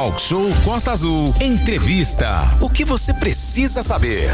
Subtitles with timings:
[0.00, 1.34] Talk Show Costa Azul.
[1.42, 2.56] Entrevista.
[2.58, 4.30] O que você precisa saber?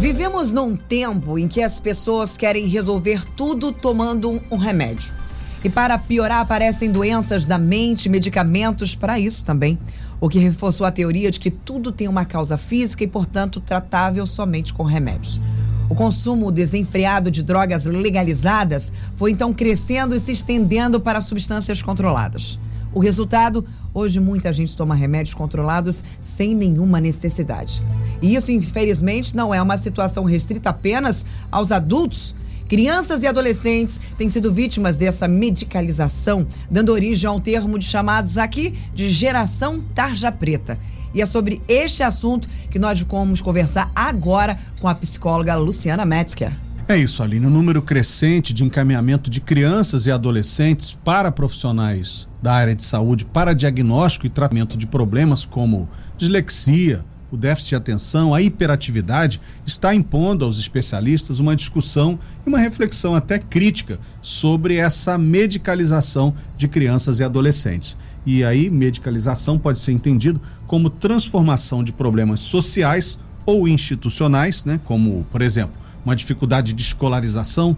[0.00, 5.14] Vivemos num tempo em que as pessoas querem resolver tudo tomando um, um remédio.
[5.62, 9.78] E para piorar, aparecem doenças da mente, medicamentos para isso também.
[10.20, 14.26] O que reforçou a teoria de que tudo tem uma causa física e, portanto, tratável
[14.26, 15.40] somente com remédios.
[15.88, 22.58] O consumo desenfreado de drogas legalizadas foi então crescendo e se estendendo para substâncias controladas.
[22.92, 23.64] O resultado,
[23.94, 27.80] hoje muita gente toma remédios controlados sem nenhuma necessidade.
[28.20, 32.34] E isso, infelizmente, não é uma situação restrita apenas aos adultos.
[32.68, 38.36] Crianças e adolescentes têm sido vítimas dessa medicalização, dando origem a um termo de chamados
[38.36, 40.78] aqui de geração tarja preta.
[41.14, 46.63] E é sobre este assunto que nós vamos conversar agora com a psicóloga Luciana Metzger.
[46.86, 47.46] É isso, Aline.
[47.46, 53.24] O número crescente de encaminhamento de crianças e adolescentes para profissionais da área de saúde
[53.24, 57.02] para diagnóstico e tratamento de problemas como dislexia,
[57.32, 63.14] o déficit de atenção, a hiperatividade, está impondo aos especialistas uma discussão e uma reflexão
[63.14, 67.96] até crítica sobre essa medicalização de crianças e adolescentes.
[68.26, 75.26] E aí, medicalização pode ser entendido como transformação de problemas sociais ou institucionais, né, como,
[75.32, 77.76] por exemplo, uma dificuldade de escolarização,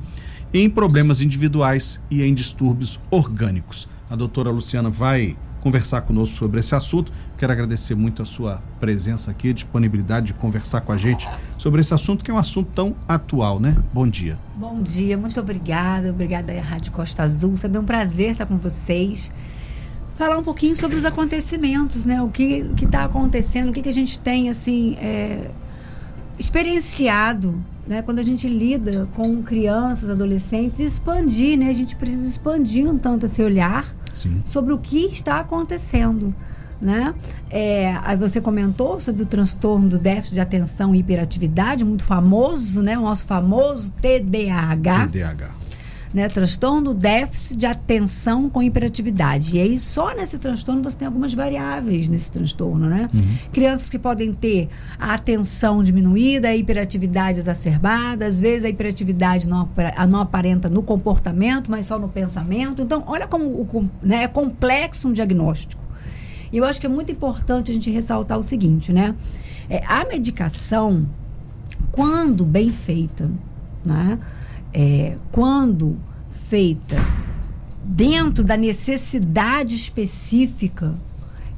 [0.52, 3.88] em problemas individuais e em distúrbios orgânicos.
[4.08, 7.10] A doutora Luciana vai conversar conosco sobre esse assunto.
[7.36, 11.80] Quero agradecer muito a sua presença aqui, a disponibilidade de conversar com a gente sobre
[11.80, 13.77] esse assunto, que é um assunto tão atual, né?
[13.92, 14.38] Bom dia.
[14.54, 16.10] Bom dia, muito obrigada.
[16.10, 17.56] Obrigada à Rádio Costa Azul.
[17.56, 19.32] Sabe, é um prazer estar com vocês
[20.16, 22.22] falar um pouquinho sobre os acontecimentos, né?
[22.22, 25.50] O que está acontecendo, o que, que a gente tem assim é,
[26.39, 28.03] experienciado, né?
[28.03, 31.69] Quando a gente lida com crianças, adolescentes, expandir, né?
[31.69, 34.43] A gente precisa expandir um tanto esse olhar Sim.
[34.45, 36.34] sobre o que está acontecendo.
[36.78, 37.15] Né?
[37.48, 42.83] É, aí você comentou sobre o transtorno do déficit de atenção e hiperatividade, muito famoso,
[42.83, 42.98] né?
[42.98, 45.06] O nosso famoso TDAH.
[45.06, 45.66] TDAH
[46.16, 46.31] né?
[46.31, 49.59] Transtorno déficit de atenção com hiperatividade.
[49.59, 53.10] E aí, só nesse transtorno você tem algumas variáveis nesse transtorno, né?
[53.12, 53.37] Uhum.
[53.53, 59.69] Crianças que podem ter a atenção diminuída, a hiperatividade exacerbada, às vezes a hiperatividade não,
[60.09, 62.81] não aparenta no comportamento, mas só no pensamento.
[62.81, 65.84] Então, olha como o, né, é complexo um diagnóstico.
[66.50, 69.15] E eu acho que é muito importante a gente ressaltar o seguinte, né?
[69.69, 71.06] É, a medicação,
[71.93, 73.31] quando bem feita,
[73.84, 74.19] né?
[74.78, 75.97] É, quando
[76.50, 76.97] feita
[77.82, 80.94] dentro da necessidade específica,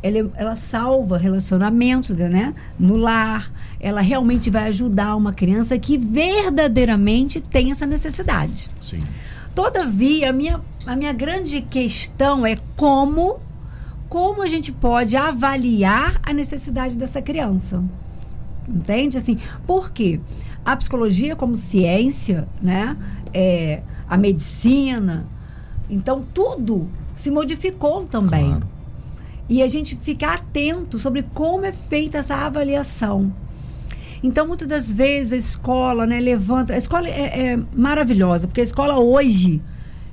[0.00, 2.54] ela, ela salva relacionamentos né?
[2.78, 3.52] no lar.
[3.80, 8.70] Ela realmente vai ajudar uma criança que verdadeiramente tem essa necessidade.
[8.80, 9.00] Sim.
[9.52, 13.40] Todavia, a minha, a minha grande questão é como,
[14.08, 17.82] como a gente pode avaliar a necessidade dessa criança.
[18.68, 19.18] Entende?
[19.18, 20.20] Assim, por quê?
[20.72, 22.94] A psicologia como ciência, né?
[23.32, 25.26] É, a medicina.
[25.88, 28.48] Então, tudo se modificou também.
[28.48, 28.66] Claro.
[29.48, 33.32] E a gente ficar atento sobre como é feita essa avaliação.
[34.22, 36.74] Então, muitas das vezes a escola né, levanta.
[36.74, 39.62] A escola é, é maravilhosa, porque a escola hoje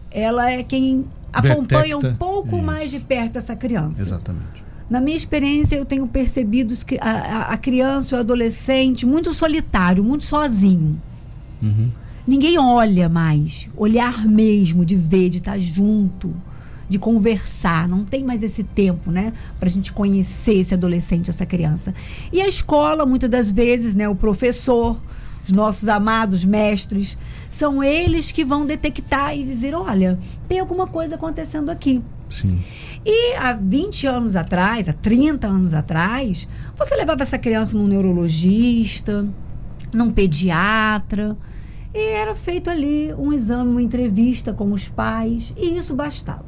[0.10, 2.08] ela é quem acompanha Detecta.
[2.08, 2.64] um pouco Isso.
[2.64, 4.02] mais de perto essa criança.
[4.02, 4.64] Exatamente.
[4.90, 10.26] Na minha experiência, eu tenho percebido que a, a criança, o adolescente, muito solitário, muito
[10.26, 11.02] sozinho.
[11.62, 11.90] Uhum.
[12.28, 13.68] Ninguém olha mais.
[13.76, 16.34] Olhar mesmo, de ver, de estar junto,
[16.88, 17.88] de conversar.
[17.88, 19.34] Não tem mais esse tempo, né?
[19.60, 21.94] Para a gente conhecer esse adolescente, essa criança.
[22.32, 24.08] E a escola, muitas das vezes, né?
[24.08, 25.00] O professor,
[25.48, 27.18] os nossos amados mestres,
[27.50, 32.04] são eles que vão detectar e dizer: olha, tem alguma coisa acontecendo aqui.
[32.36, 32.60] Sim.
[33.06, 39.28] E há 20 anos atrás, há 30 anos atrás, você levava essa criança num neurologista,
[39.94, 41.38] num pediatra,
[41.94, 46.44] e era feito ali um exame, uma entrevista com os pais, e isso bastava.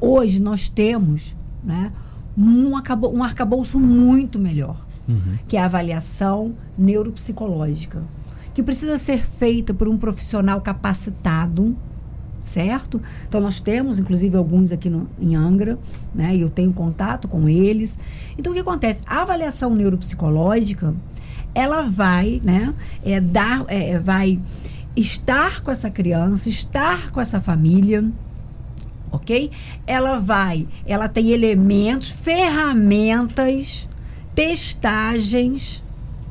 [0.00, 1.92] Hoje nós temos né,
[2.36, 5.38] um, acabou, um arcabouço muito melhor, uhum.
[5.46, 8.02] que é a avaliação neuropsicológica,
[8.52, 11.76] que precisa ser feita por um profissional capacitado
[12.42, 13.00] certo?
[13.28, 15.78] Então nós temos, inclusive, alguns aqui no, em Angra,
[16.14, 16.34] né?
[16.34, 17.98] E eu tenho contato com eles.
[18.36, 19.02] Então o que acontece?
[19.06, 20.94] A avaliação neuropsicológica,
[21.54, 22.74] ela vai, né?
[23.04, 24.40] É, dar, é, vai
[24.96, 28.04] estar com essa criança, estar com essa família,
[29.10, 29.50] ok?
[29.86, 33.88] Ela vai, ela tem elementos, ferramentas,
[34.34, 35.82] testagens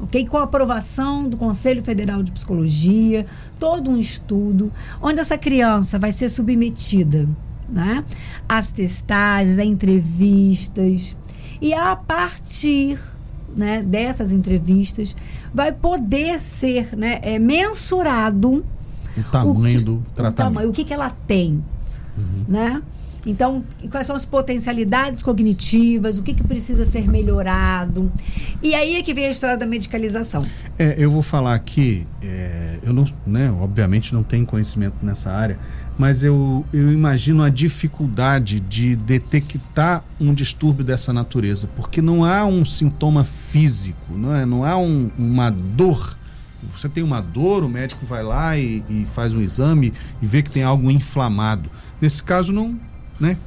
[0.02, 0.28] ok?
[0.28, 3.26] Com a aprovação do Conselho Federal de Psicologia,
[3.60, 4.72] todo um estudo,
[5.02, 7.28] onde essa criança vai ser submetida
[7.70, 8.04] né,
[8.50, 11.16] às testagens, a entrevistas.
[11.62, 13.00] E a partir
[13.56, 15.16] né, dessas entrevistas,
[15.54, 18.66] vai poder ser né, é, mensurado
[19.18, 20.36] O tamanho que- do o tratamento.
[20.38, 21.64] tamanho, o que, que ela tem,
[22.48, 22.82] né?
[23.26, 28.12] Então, quais são as potencialidades cognitivas, o que, que precisa ser melhorado.
[28.64, 30.46] E aí é que vem a história da medicalização.
[30.78, 35.60] É, eu vou falar aqui, é, eu não, né, obviamente não tenho conhecimento nessa área,
[35.98, 42.46] mas eu, eu imagino a dificuldade de detectar um distúrbio dessa natureza, porque não há
[42.46, 44.46] um sintoma físico, não, é?
[44.46, 46.18] não há um- uma dor.
[46.76, 50.42] Você tem uma dor, o médico vai lá e, e faz um exame e vê
[50.42, 51.70] que tem algo inflamado.
[52.00, 52.80] Nesse caso, não.
[53.22, 53.38] Né?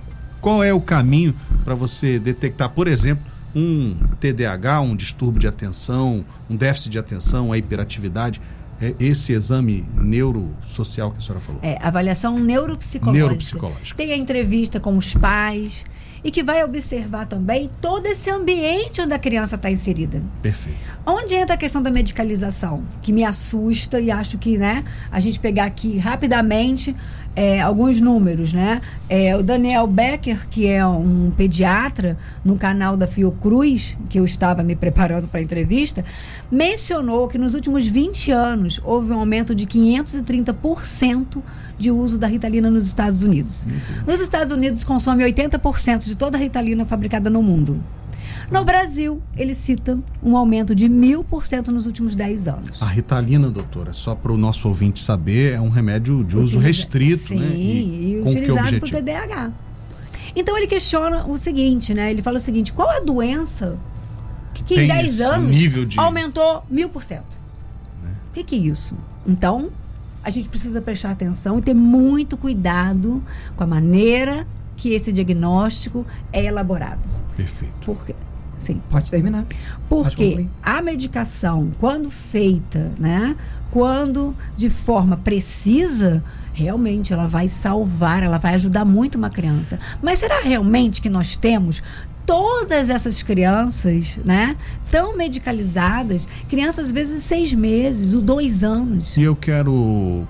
[0.40, 1.34] Qual é o caminho
[1.64, 3.24] para você detectar, por exemplo,
[3.54, 8.40] um TDAH, um distúrbio de atenção, um déficit de atenção, a hiperatividade?
[8.80, 11.60] É esse exame neurosocial que a senhora falou.
[11.62, 13.26] É, avaliação neuropsicológica.
[13.26, 13.96] Neuropsicológica.
[13.96, 15.84] Tem a entrevista com os pais
[16.24, 20.22] e que vai observar também todo esse ambiente onde a criança está inserida.
[20.40, 20.78] Perfeito.
[21.04, 25.38] Onde entra a questão da medicalização, que me assusta e acho que, né, a gente
[25.38, 26.96] pegar aqui rapidamente
[27.36, 28.80] é, alguns números, né?
[29.08, 34.62] É, o Daniel Becker, que é um pediatra no canal da Fiocruz, que eu estava
[34.62, 36.04] me preparando para a entrevista,
[36.50, 41.42] mencionou que nos últimos 20 anos houve um aumento de 530%
[41.76, 43.66] de uso da Ritalina nos Estados Unidos.
[44.06, 47.80] Nos Estados Unidos consome 80% de toda a Ritalina fabricada no mundo.
[48.50, 52.82] No Brasil, ele cita um aumento de mil por cento nos últimos 10 anos.
[52.82, 56.66] A Ritalina, doutora, só para o nosso ouvinte saber, é um remédio de uso Utiliza-
[56.66, 57.54] restrito, Sim, né?
[57.56, 58.90] e, com que utilizado para o?
[58.90, 59.52] TDAH.
[60.36, 62.10] Então ele questiona o seguinte, né?
[62.10, 63.78] Ele fala o seguinte: qual a doença
[64.52, 67.42] que em tem 10 esse anos de- aumentou mil por cento?
[68.30, 68.96] O que, que é isso?
[69.26, 69.70] Então,
[70.22, 73.22] a gente precisa prestar atenção e ter muito cuidado
[73.54, 74.44] com a maneira
[74.76, 77.08] que esse diagnóstico é elaborado.
[77.36, 77.72] Perfeito.
[77.86, 78.12] Porque,
[78.56, 79.44] sim, Pode terminar.
[79.88, 80.50] Pode porque concluir.
[80.62, 83.36] a medicação, quando feita, né,
[83.70, 86.22] quando de forma precisa,
[86.52, 89.78] realmente ela vai salvar, ela vai ajudar muito uma criança.
[90.00, 91.82] Mas será realmente que nós temos
[92.24, 94.56] todas essas crianças, né,
[94.90, 99.16] tão medicalizadas, crianças às vezes seis meses, ou dois anos?
[99.16, 100.26] E eu quero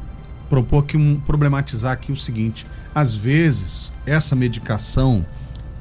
[0.49, 5.25] propor aqui um, problematizar aqui o seguinte: às vezes essa medicação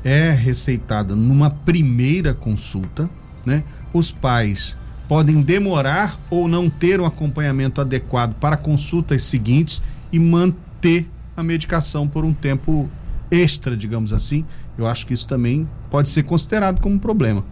[0.04, 3.10] é receitada numa primeira consulta,
[3.46, 3.64] né?
[3.94, 4.78] Os pais
[5.08, 12.08] podem demorar ou não ter um acompanhamento adequado para consultas seguintes e manter a medicação
[12.08, 12.90] por um tempo
[13.30, 14.46] extra, digamos assim.
[14.78, 17.44] Eu acho que isso também pode ser considerado como um problema.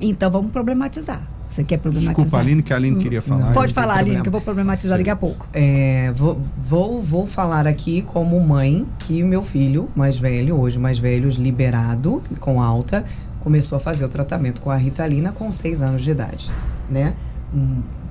[0.00, 1.22] Então vamos problematizar.
[1.48, 2.14] Você quer problematizar?
[2.14, 3.46] Desculpa, Aline, que a Aline queria falar.
[3.46, 5.04] Não Pode falar, Aline, que eu vou problematizar Sim.
[5.04, 5.48] daqui a pouco.
[5.52, 10.98] É, vou, vou, vou falar aqui como mãe que meu filho mais velho, hoje mais
[10.98, 13.04] velho, liberado, com alta,
[13.40, 16.50] começou a fazer o tratamento com a Ritalina com seis anos de idade,
[16.90, 17.14] né?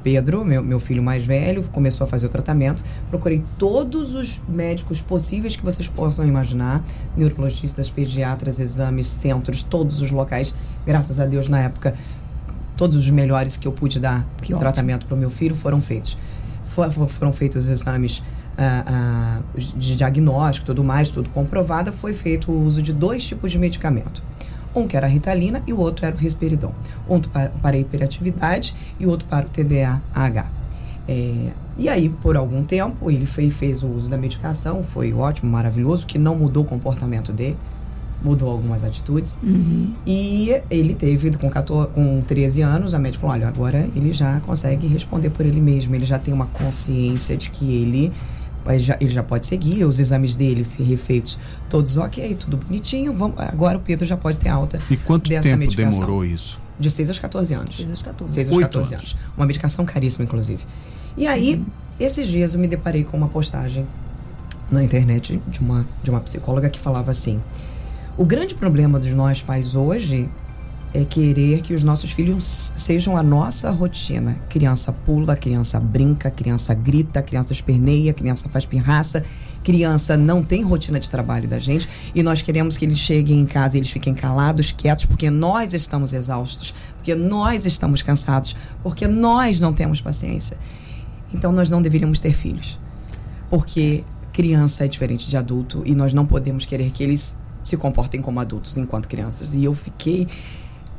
[0.04, 2.84] Pedro, meu, meu filho mais velho, começou a fazer o tratamento.
[3.10, 6.84] Procurei todos os médicos possíveis que vocês possam imaginar,
[7.16, 10.56] neurologistas, pediatras, exames, centros, todos os locais.
[10.86, 11.94] Graças a Deus, na época,
[12.78, 16.18] todos os melhores que eu pude dar Que tratamento para o meu filho foram feitos.
[16.74, 18.22] For- for- foram feitos exames
[18.58, 19.40] ah, ah,
[19.76, 21.92] de diagnóstico tudo mais, tudo comprovado.
[21.92, 24.22] Foi feito o uso de dois tipos de medicamento.
[24.76, 26.72] Um que era a Ritalina e o outro era o Risperidon.
[27.10, 30.52] Um pa- para a hiperatividade e o outro para o TDAH.
[31.08, 35.50] É, e aí, por algum tempo, ele fez, fez o uso da medicação, foi ótimo,
[35.52, 37.58] maravilhoso, que não mudou o comportamento dele,
[38.24, 39.38] mudou algumas atitudes.
[40.06, 44.40] E ele teve, com, 14, com 13 anos, a médica falou: olha, agora ele já
[44.42, 48.12] consegue responder por ele mesmo, ele já tem uma consciência de que ele.
[48.66, 53.14] Ele já, ele já pode seguir, os exames dele fe- refeitos todos ok, tudo bonitinho.
[53.14, 55.92] Vamos, agora o Pedro já pode ter alta E quanto dessa tempo medicação.
[56.02, 56.60] demorou isso?
[56.78, 57.74] De 6 aos 14 anos.
[57.78, 58.34] 6 aos 14.
[58.34, 59.12] 6 aos Oito 14 anos.
[59.14, 59.18] anos.
[59.38, 60.66] Uma medicação caríssima, inclusive.
[61.16, 61.64] E aí,
[61.98, 63.88] esses dias eu me deparei com uma postagem
[64.70, 67.42] na internet de uma, de uma psicóloga que falava assim:
[68.18, 70.28] o grande problema dos nós pais hoje
[70.92, 74.40] é querer que os nossos filhos sejam a nossa rotina.
[74.50, 79.24] Criança pula, criança brinca, criança grita, criança esperneia, criança faz pirraça,
[79.64, 83.46] criança não tem rotina de trabalho da gente e nós queremos que eles cheguem em
[83.46, 89.06] casa e eles fiquem calados, quietos, porque nós estamos exaustos, porque nós estamos cansados, porque
[89.06, 90.58] nós não temos paciência.
[91.32, 92.80] Então nós não deveríamos ter filhos.
[93.48, 98.22] Porque criança é diferente de adulto e nós não podemos querer que eles se comportem
[98.22, 99.54] como adultos enquanto crianças.
[99.54, 100.28] E eu fiquei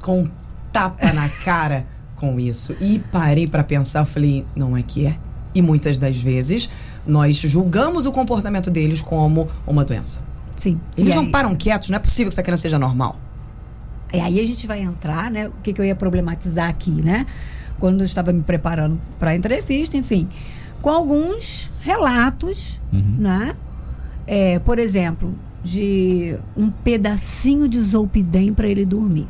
[0.03, 0.29] com
[0.73, 2.77] tapa na cara com isso.
[2.81, 5.17] E parei para pensar, falei, não é que é?
[5.55, 6.69] E muitas das vezes
[7.07, 10.21] nós julgamos o comportamento deles como uma doença.
[10.57, 10.79] Sim.
[10.97, 11.31] Eles E não aí?
[11.31, 13.17] param quietos, não é possível que essa criança seja normal.
[14.13, 15.49] E aí a gente vai entrar, né?
[15.49, 17.27] O que, que eu ia problematizar aqui, né?
[17.79, 20.29] Quando eu estava me preparando para a entrevista, enfim,
[20.83, 23.55] com alguns relatos, né?
[24.27, 29.27] É, por exemplo, de um pedacinho de Zolpidem para ele dormir.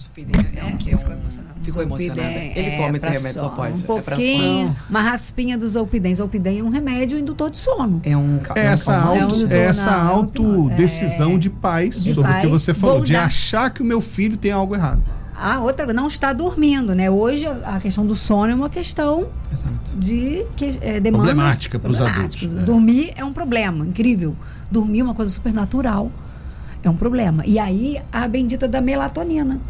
[0.00, 0.98] Zolpidem é um que é um...
[0.98, 1.52] Ficou emocionado.
[1.62, 2.22] Ficou emocionada.
[2.30, 3.52] Ele é toma esse remédio, só sono.
[3.56, 3.72] pode.
[3.80, 4.76] Um É pouquinho, sono.
[4.90, 6.14] uma raspinha do Zolpidem.
[6.14, 8.00] Zolpidem é um remédio indutor de sono.
[8.04, 8.40] É um...
[8.56, 12.46] É essa, um- É um auto, é essa autodecisão de pais De sobre o que
[12.48, 15.02] você falou, vou de dar- achar que o meu filho tem algo errado.
[15.42, 17.10] A outra não está dormindo, né?
[17.10, 19.90] Hoje a questão do sono é uma questão Exato.
[19.96, 22.42] de que, é, demandas Problemática pros problemáticas.
[22.44, 22.64] adultos, é.
[22.66, 24.36] Dormir é um problema, incrível.
[24.70, 26.12] Dormir é uma coisa super natural.
[26.84, 27.42] É um problema.
[27.44, 29.60] E aí a bendita da melatonina,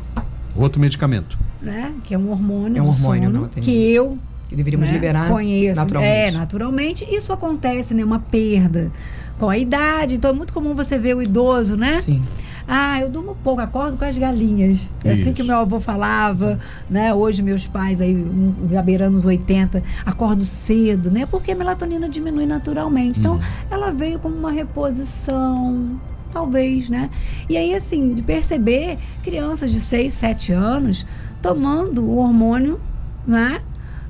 [0.54, 1.38] Outro medicamento.
[1.62, 1.92] né?
[2.04, 4.18] Que é um hormônio, É um hormônio, sono, que eu
[4.50, 5.80] Que deveríamos né, liberar conheço.
[5.80, 6.14] naturalmente.
[6.16, 7.04] É, naturalmente.
[7.10, 8.04] Isso acontece, né?
[8.04, 8.90] Uma perda
[9.38, 10.16] com a idade.
[10.16, 11.98] Então é muito comum você ver o idoso, né?
[12.02, 12.22] Sim.
[12.66, 14.88] Ah, eu durmo pouco, acordo com as galinhas.
[15.04, 15.32] É assim Isso.
[15.32, 17.12] que meu avô falava, né?
[17.12, 21.26] Hoje meus pais aí, um, já beirando os 80, acordo cedo, né?
[21.26, 23.18] Porque a melatonina diminui naturalmente.
[23.20, 23.40] Então,
[23.70, 26.00] ela veio como uma reposição,
[26.32, 27.10] talvez, né?
[27.48, 31.06] E aí, assim, de perceber crianças de 6, 7 anos
[31.40, 32.80] tomando o hormônio,
[33.26, 33.60] né?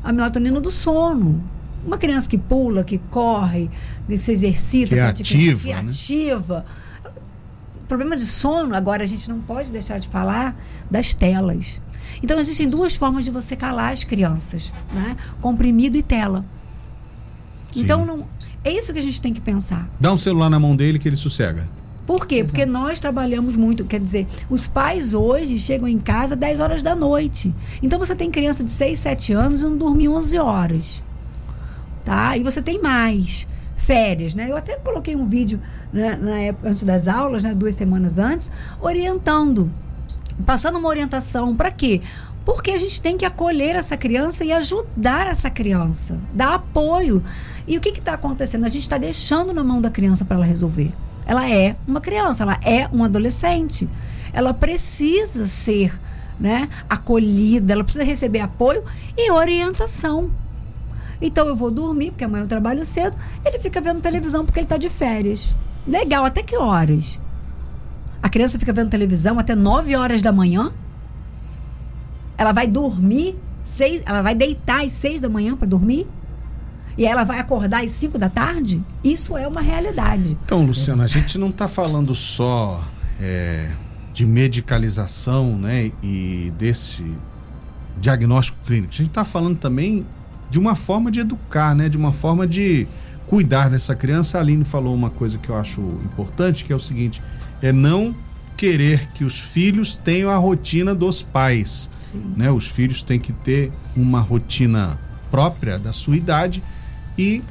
[0.05, 1.43] A melatonina do sono.
[1.85, 3.69] Uma criança que pula, que corre,
[4.07, 5.89] que se exercita, Que é pratica- ativa, que é né?
[5.89, 6.65] ativa
[7.93, 10.57] problema de sono, agora a gente não pode deixar de falar
[10.91, 11.79] das telas.
[12.23, 15.15] Então existem duas formas de você calar as crianças, né?
[15.43, 16.43] Comprimido e tela.
[17.71, 17.83] Sim.
[17.83, 18.27] Então não
[18.65, 19.87] é isso que a gente tem que pensar.
[20.01, 21.69] Dá um celular na mão dele que ele sossega.
[22.07, 22.43] Por quê?
[22.43, 26.97] Porque nós trabalhamos muito, quer dizer, os pais hoje chegam em casa 10 horas da
[26.97, 27.55] noite.
[27.83, 31.03] Então você tem criança de 6, 7 anos e não dorme 11 horas.
[32.07, 32.39] Tá?
[32.39, 33.47] E você tem mais
[33.77, 34.51] férias, né?
[34.51, 35.61] Eu até coloquei um vídeo
[35.93, 39.71] né, na época antes das aulas, né, duas semanas antes, orientando,
[40.47, 42.01] passando uma orientação para quê?
[42.45, 47.23] Porque a gente tem que acolher essa criança e ajudar essa criança, dar apoio.
[47.69, 48.65] E o que está acontecendo?
[48.65, 50.93] A gente está deixando na mão da criança para ela resolver.
[51.25, 53.89] Ela é uma criança, ela é um adolescente.
[54.33, 56.01] Ela precisa ser
[56.41, 58.83] né, acolhida, ela precisa receber apoio
[59.17, 60.31] e orientação.
[61.21, 63.17] Então eu vou dormir, porque amanhã eu trabalho cedo.
[63.45, 65.55] Ele fica vendo televisão porque ele está de férias.
[65.87, 67.19] Legal, até que horas?
[68.23, 70.73] A criança fica vendo televisão até 9 horas da manhã?
[72.39, 76.07] Ela vai dormir, seis, ela vai deitar às 6 da manhã para dormir?
[76.97, 78.83] E ela vai acordar às 5 da tarde?
[79.03, 80.39] Isso é uma realidade.
[80.45, 82.81] Então, Luciano, a gente não está falando só
[83.21, 83.73] é,
[84.13, 87.05] de medicalização né, e desse
[87.99, 88.93] diagnóstico clínico.
[88.93, 90.07] A gente está falando também
[90.51, 92.87] de uma forma de educar, né, de uma forma de
[93.33, 94.37] cuidar dessa criança.
[94.37, 97.23] A Aline falou uma coisa que eu acho importante, que é o seguinte:
[97.63, 98.15] é não
[98.59, 101.89] querer que os filhos tenham a rotina dos pais.
[102.37, 102.51] Né?
[102.51, 104.99] Os filhos têm que ter uma rotina
[105.31, 106.63] própria da sua idade
[107.17, 107.43] e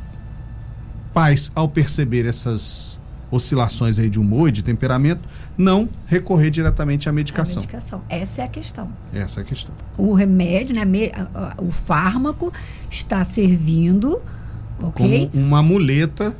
[1.15, 2.99] pais, ao perceber essas
[3.31, 5.21] oscilações aí de humor e de temperamento,
[5.57, 7.55] não recorrer diretamente à A medicação.
[7.55, 8.01] medicação.
[8.07, 8.89] Essa é a questão.
[9.11, 9.73] Essa é a questão.
[9.97, 10.85] O remédio, né,
[11.57, 12.53] o fármaco
[12.89, 14.21] está servindo,
[14.81, 14.93] ok?
[14.93, 16.35] Como uma muleta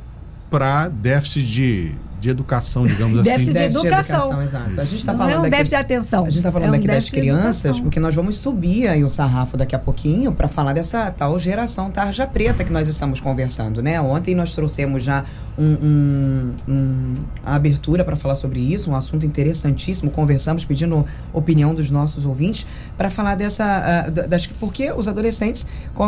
[0.50, 3.68] para déficit de, de educação, digamos Déficit assim.
[3.68, 4.40] de educação.
[4.42, 4.80] exato.
[4.80, 6.22] A gente está Não falando é um aqui, déficit de atenção.
[6.24, 7.82] A gente está falando É um aqui das déficit de crianças, educação.
[7.82, 11.90] porque nós vamos subir aí o sarrafo daqui a pouquinho para falar dessa tal geração
[11.90, 14.00] tarja preta que nós estamos conversando, né?
[14.00, 15.24] Ontem nós trouxemos já
[15.58, 17.14] um, um- um-
[17.44, 20.10] a abertura para falar sobre isso, um assunto interessantíssimo.
[20.10, 22.64] Conversamos pedindo opinião dos nossos ouvintes
[22.96, 25.66] para falar dessa da- das porque os adolescentes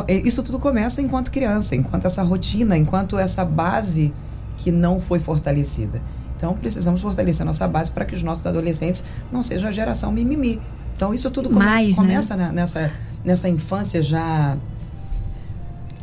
[0.08, 4.12] eh, isso tudo começa enquanto criança, enquanto essa rotina, enquanto essa base
[4.56, 6.00] que não foi fortalecida.
[6.36, 10.60] Então precisamos fortalecer nossa base para que os nossos adolescentes não sejam a geração mimimi.
[10.96, 11.94] Então isso tudo come- Mais, né?
[11.96, 12.90] começa na- nessa,
[13.24, 14.56] nessa infância já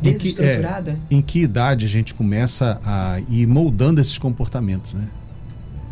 [0.00, 0.98] Em que, é, desestruturada.
[1.10, 5.06] em que idade a gente começa a ir moldando esses comportamentos, né?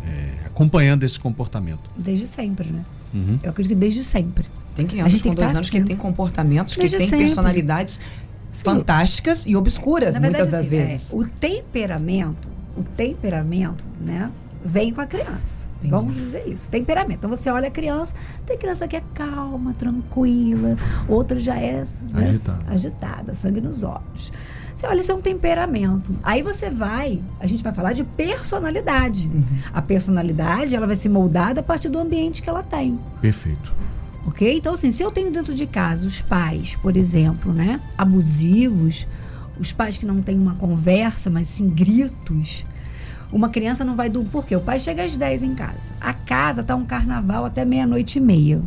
[0.05, 1.89] É, acompanhando esse comportamento.
[1.97, 2.83] Desde sempre, né?
[3.13, 3.39] Uhum.
[3.41, 4.45] Eu acredito que desde sempre.
[4.75, 6.97] Tem A crianças gente tem com que dois tá anos que têm comportamentos, que Desde
[6.97, 7.25] têm sempre.
[7.25, 8.01] personalidades
[8.51, 8.63] Sim.
[8.65, 11.13] fantásticas e obscuras, Na muitas verdade, das assim, vezes.
[11.13, 14.29] é, o temperamento, o temperamento, né?
[14.63, 15.67] Vem com a criança.
[15.79, 15.89] Entendi.
[15.89, 16.69] Vamos dizer isso.
[16.69, 17.17] Temperamento.
[17.17, 18.13] Então você olha a criança,
[18.45, 20.75] tem criança que é calma, tranquila,
[21.07, 22.63] outra já é né, Agitada.
[22.71, 24.31] agitada, sangue nos olhos.
[24.75, 26.13] Você olha, isso é um temperamento.
[26.21, 29.29] Aí você vai, a gente vai falar de personalidade.
[29.33, 29.43] Uhum.
[29.73, 32.99] A personalidade, ela vai ser moldada a partir do ambiente que ela tem.
[33.19, 33.73] Perfeito.
[34.25, 34.55] Ok?
[34.57, 39.07] Então, assim, se eu tenho dentro de casa os pais, por exemplo, né, abusivos,
[39.59, 42.65] os pais que não têm uma conversa, mas sim gritos,
[43.31, 44.29] Uma criança não vai dormir.
[44.29, 44.57] Por quê?
[44.57, 45.93] O pai chega às 10 em casa.
[46.01, 48.61] A casa tá um carnaval até meia-noite e meia.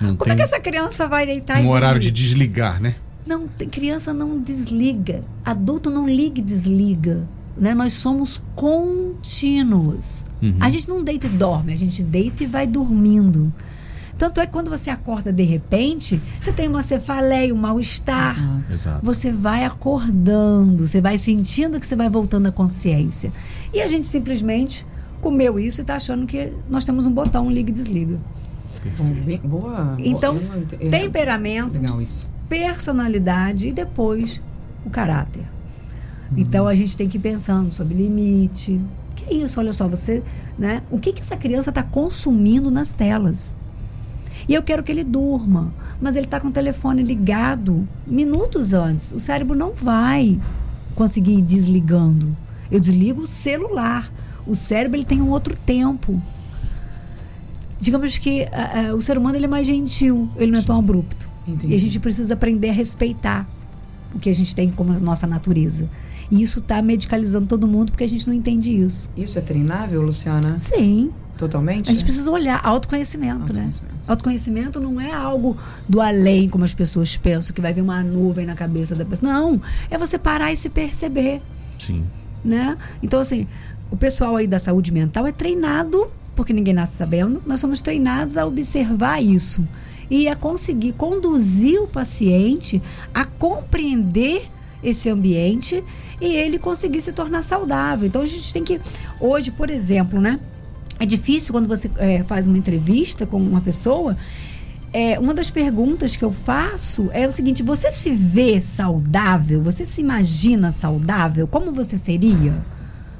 [0.00, 2.94] Não Como é que essa criança vai deitar e um horário de desligar, né?
[3.26, 5.22] Não, tem- criança não desliga.
[5.44, 7.28] Adulto não liga e desliga.
[7.58, 7.74] Né?
[7.74, 10.24] Nós somos contínuos.
[10.42, 10.56] Uhum.
[10.60, 13.52] A gente não deita e dorme, a gente deita e vai dormindo.
[14.20, 18.36] Tanto é que quando você acorda de repente, você tem uma cefaleia, um mal-estar.
[18.70, 19.00] Exato.
[19.02, 23.32] Você vai acordando, você vai sentindo que você vai voltando à consciência.
[23.72, 24.84] E a gente simplesmente
[25.22, 28.18] comeu isso e está achando que nós temos um botão liga e desliga.
[29.24, 29.96] Bem- boa.
[29.98, 32.28] Então, boa- é, Temperamento, Legal isso.
[32.46, 34.38] personalidade e depois
[34.84, 35.44] o caráter.
[36.30, 36.38] Uhum.
[36.38, 38.78] Então a gente tem que ir pensando sobre limite.
[39.16, 39.58] Que é isso?
[39.58, 40.22] Olha só, você,
[40.58, 40.82] né?
[40.90, 43.56] O que que essa criança está consumindo nas telas?
[44.48, 49.12] E eu quero que ele durma, mas ele está com o telefone ligado minutos antes.
[49.12, 50.38] O cérebro não vai
[50.94, 52.36] conseguir ir desligando.
[52.70, 54.10] Eu desligo o celular.
[54.46, 56.20] O cérebro ele tem um outro tempo.
[57.78, 60.78] Digamos que ah, ah, o ser humano ele é mais gentil, ele não é tão
[60.78, 61.28] abrupto.
[61.46, 61.72] Entendi.
[61.72, 63.48] E a gente precisa aprender a respeitar
[64.14, 65.88] o que a gente tem como nossa natureza.
[66.30, 69.10] E isso está medicalizando todo mundo porque a gente não entende isso.
[69.16, 70.56] Isso é treinável, Luciana?
[70.56, 71.10] Sim.
[71.36, 71.90] Totalmente?
[71.90, 73.62] A gente precisa olhar autoconhecimento, né?
[73.62, 73.94] Autoconhecimento.
[74.06, 75.56] Autoconhecimento não é algo
[75.88, 79.32] do além, como as pessoas pensam, que vai vir uma nuvem na cabeça da pessoa.
[79.32, 79.60] Não,
[79.90, 81.40] é você parar e se perceber,
[81.78, 82.04] Sim.
[82.44, 82.76] né?
[83.02, 83.46] Então, assim,
[83.90, 88.36] o pessoal aí da saúde mental é treinado, porque ninguém nasce sabendo, nós somos treinados
[88.36, 89.66] a observar isso
[90.10, 92.82] e a conseguir conduzir o paciente
[93.14, 94.46] a compreender
[94.82, 95.84] esse ambiente
[96.20, 98.06] e ele conseguir se tornar saudável.
[98.06, 98.80] Então a gente tem que
[99.20, 100.40] hoje, por exemplo, né?
[100.98, 104.16] É difícil quando você eh, faz uma entrevista com uma pessoa.
[104.92, 109.62] É, uma das perguntas que eu faço é o seguinte: você se vê saudável?
[109.62, 111.46] Você se imagina saudável?
[111.46, 112.54] Como você seria?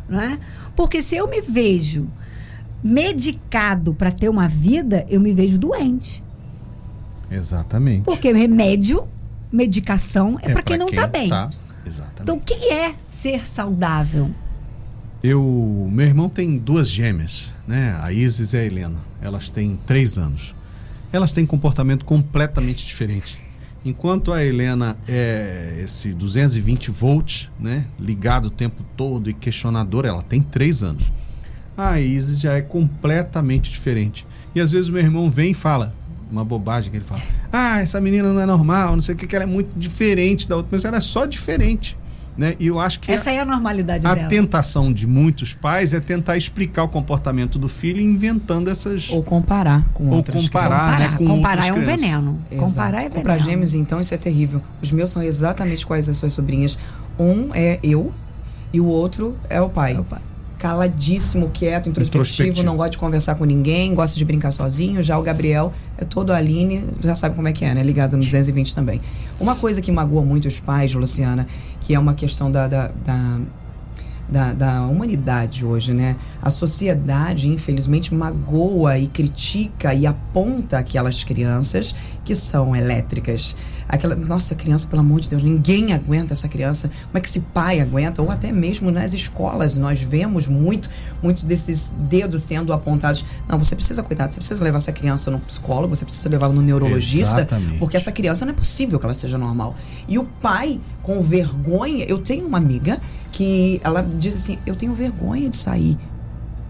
[0.09, 0.39] Não é?
[0.75, 2.09] Porque se eu me vejo
[2.83, 6.23] medicado para ter uma vida, eu me vejo doente.
[7.31, 8.05] Exatamente.
[8.05, 9.05] Porque remédio,
[9.53, 11.29] medicação é, para quem não está bem.
[11.29, 11.51] Tá.
[11.85, 12.23] Exatamente.
[12.23, 14.31] Então, o que é ser saudável?
[15.23, 17.99] Eu, meu irmão tem duas gêmeas, né?
[18.01, 18.99] A Isis e a Helena.
[19.21, 20.55] Elas têm três anos.
[21.13, 23.37] Elas têm comportamento completamente diferente.
[23.85, 27.87] Enquanto a Helena é esse 220 volts, né?
[27.99, 31.13] Ligado o tempo todo e questionadora, ela tem três anos.
[31.77, 34.27] A Isis já é completamente diferente.
[34.55, 35.95] E às vezes meu irmão vem e fala
[36.31, 37.21] uma bobagem que ele fala:
[37.53, 40.49] Ah, essa menina não é normal, não sei o que, que ela é muito diferente
[40.49, 41.97] da outra, mas ela é só diferente,
[42.39, 42.55] né?
[42.59, 44.29] E eu acho que Essa é a normalidade a dela.
[44.29, 49.11] tentação de muitos pais é tentar explicar o comportamento do filho inventando essas.
[49.11, 50.91] Ou comparar com Ou outras comparar, crianças.
[51.13, 52.01] né, Comparar, com comparar é um crianças.
[52.01, 52.39] veneno.
[52.51, 52.65] Exato.
[52.71, 53.15] Comparar é veneno.
[53.17, 54.63] Comprar gêmeos, então, isso é terrível.
[54.81, 56.79] Os meus são exatamente quais as suas sobrinhas.
[57.19, 58.13] Um é eu
[58.73, 59.95] e o outro é o pai.
[59.97, 60.21] É o pai.
[60.61, 65.03] Caladíssimo, quieto, introspectivo, não gosta de conversar com ninguém, gosta de brincar sozinho.
[65.03, 67.83] Já o Gabriel é todo Aline, já sabe como é que é, né?
[67.83, 69.01] Ligado no 220 também.
[69.41, 71.47] Uma coisa que magoa muito os pais, Luciana,
[71.81, 73.41] que é uma questão da, da, da
[74.31, 76.17] da, da humanidade hoje, né?
[76.41, 81.95] A sociedade, infelizmente, magoa e critica e aponta aquelas crianças
[82.31, 83.57] que são elétricas.
[83.89, 86.89] Aquela, nossa, criança, pelo amor de Deus, ninguém aguenta essa criança.
[86.89, 88.23] Como é que esse pai aguenta?
[88.23, 90.89] Ou até mesmo nas escolas, nós vemos muito,
[91.21, 93.25] muitos desses dedos sendo apontados.
[93.49, 96.63] Não, você precisa cuidar, você precisa levar essa criança no psicólogo, você precisa levá-la no
[96.63, 97.79] neurologista, Exatamente.
[97.81, 99.75] porque essa criança não é possível que ela seja normal.
[100.07, 103.01] E o pai, com vergonha, eu tenho uma amiga
[103.33, 105.99] que ela diz assim: Eu tenho vergonha de sair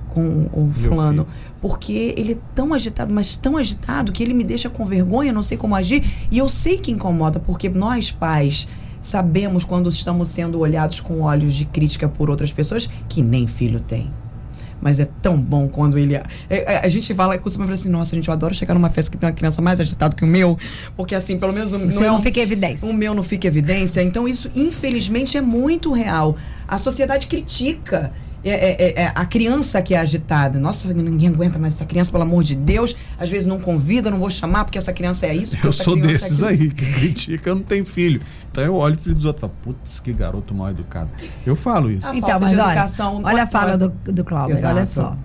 [0.08, 1.26] com o fulano.
[1.60, 5.42] Porque ele é tão agitado, mas tão agitado, que ele me deixa com vergonha, não
[5.42, 6.02] sei como agir.
[6.30, 8.66] E eu sei que incomoda, porque nós, pais,
[9.00, 13.78] sabemos quando estamos sendo olhados com olhos de crítica por outras pessoas que nem filho
[13.80, 14.10] tem.
[14.82, 16.14] Mas é tão bom quando ele.
[16.14, 19.10] é- é- a gente fala, costuma falar assim: nossa, gente, eu adoro chegar numa festa
[19.10, 20.56] que tem uma criança mais agitada que o meu,
[20.96, 22.88] porque assim, pelo menos o O seu é não fica evidência.
[22.88, 24.02] o meu não fica evidência.
[24.02, 26.34] Então, isso, infelizmente, é muito real.
[26.66, 28.10] A sociedade critica.
[28.48, 30.58] É- é- é a criança que é agitada.
[30.58, 32.96] Nossa, ninguém aguenta mais essa criança, pelo amor de Deus.
[33.18, 35.56] Às vezes não convida, não vou chamar porque essa criança é isso.
[35.62, 38.20] Eu essa sou criança é desses aí, que critica, eu não tenho filho.
[38.50, 41.08] Então eu olho o filho dos outros e falo, putz, que garoto mal educado.
[41.46, 42.06] Eu falo isso.
[42.08, 44.74] A Então, falta mas de olha, olha é- a fala do, do Cláudio, Exato.
[44.74, 45.16] olha só.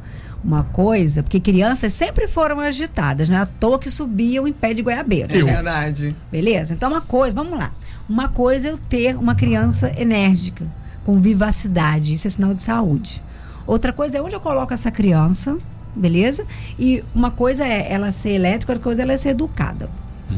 [0.43, 4.75] Uma coisa, porque crianças sempre foram agitadas, não é à toa que subiam em pé
[4.75, 5.36] de goiabeira.
[5.36, 6.15] É verdade.
[6.32, 6.75] Beleza?
[6.75, 7.71] Então, uma coisa, vamos lá.
[8.08, 10.63] Uma coisa é eu ter uma criança enérgica,
[11.06, 13.24] com vivacidade, isso é sinal de saúde.
[13.65, 15.58] Outra coisa é onde eu coloco essa criança,
[15.96, 16.46] beleza?
[16.78, 19.89] E uma coisa é ela ser elétrica, outra coisa é ela ser educada.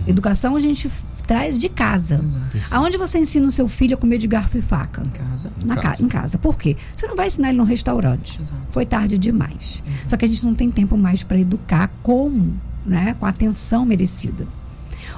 [0.06, 0.92] Educação a gente
[1.26, 2.22] traz de casa.
[2.70, 5.02] Aonde você ensina o seu filho a comer de garfo e faca?
[5.02, 5.52] Em casa.
[5.64, 6.04] Na Em ca- casa.
[6.04, 6.38] em casa.
[6.38, 6.76] Por quê?
[6.96, 8.40] Você não vai ensinar ele num restaurante.
[8.42, 8.62] Exato.
[8.70, 9.82] Foi tarde demais.
[10.06, 12.54] Só que a gente não tem tempo mais para educar como,
[12.86, 13.16] né?
[13.20, 14.46] Com a atenção merecida.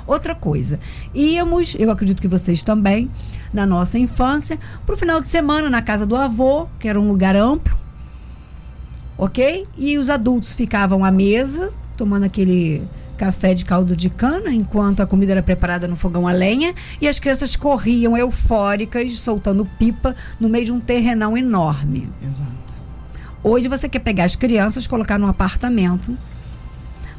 [0.09, 0.79] Outra coisa,
[1.13, 3.11] íamos, eu acredito que vocês também,
[3.53, 7.07] na nossa infância, para o final de semana na casa do avô, que era um
[7.07, 7.77] lugar amplo,
[9.15, 9.67] ok?
[9.77, 12.81] E os adultos ficavam à mesa, tomando aquele
[13.19, 17.07] café de caldo de cana, enquanto a comida era preparada no fogão a lenha, e
[17.07, 22.09] as crianças corriam eufóricas, soltando pipa no meio de um terrenão enorme.
[22.27, 22.49] Exato.
[23.43, 26.17] Hoje você quer pegar as crianças, colocar num apartamento,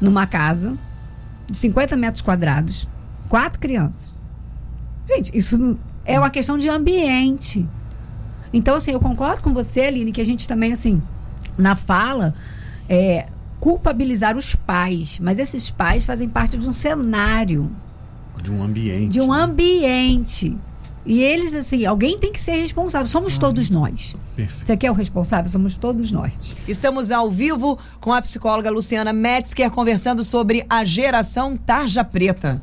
[0.01, 0.77] numa casa
[1.51, 2.87] de 50 metros quadrados,
[3.29, 4.15] quatro crianças.
[5.07, 7.67] Gente, isso é uma questão de ambiente.
[8.53, 11.01] Então, assim, eu concordo com você, Aline, que a gente também, assim,
[11.57, 12.33] na fala,
[12.89, 13.27] é,
[13.59, 15.19] culpabilizar os pais.
[15.19, 17.69] Mas esses pais fazem parte de um cenário,
[18.41, 19.09] De um ambiente.
[19.09, 20.57] de um né?
[21.05, 23.07] E eles, assim, alguém tem que ser responsável.
[23.07, 24.15] Somos todos nós.
[24.35, 24.65] Perfeito.
[24.65, 25.49] Você quer o responsável?
[25.49, 26.31] Somos todos nós.
[26.67, 32.61] Estamos ao vivo com a psicóloga Luciana Metzger conversando sobre a geração tarja preta.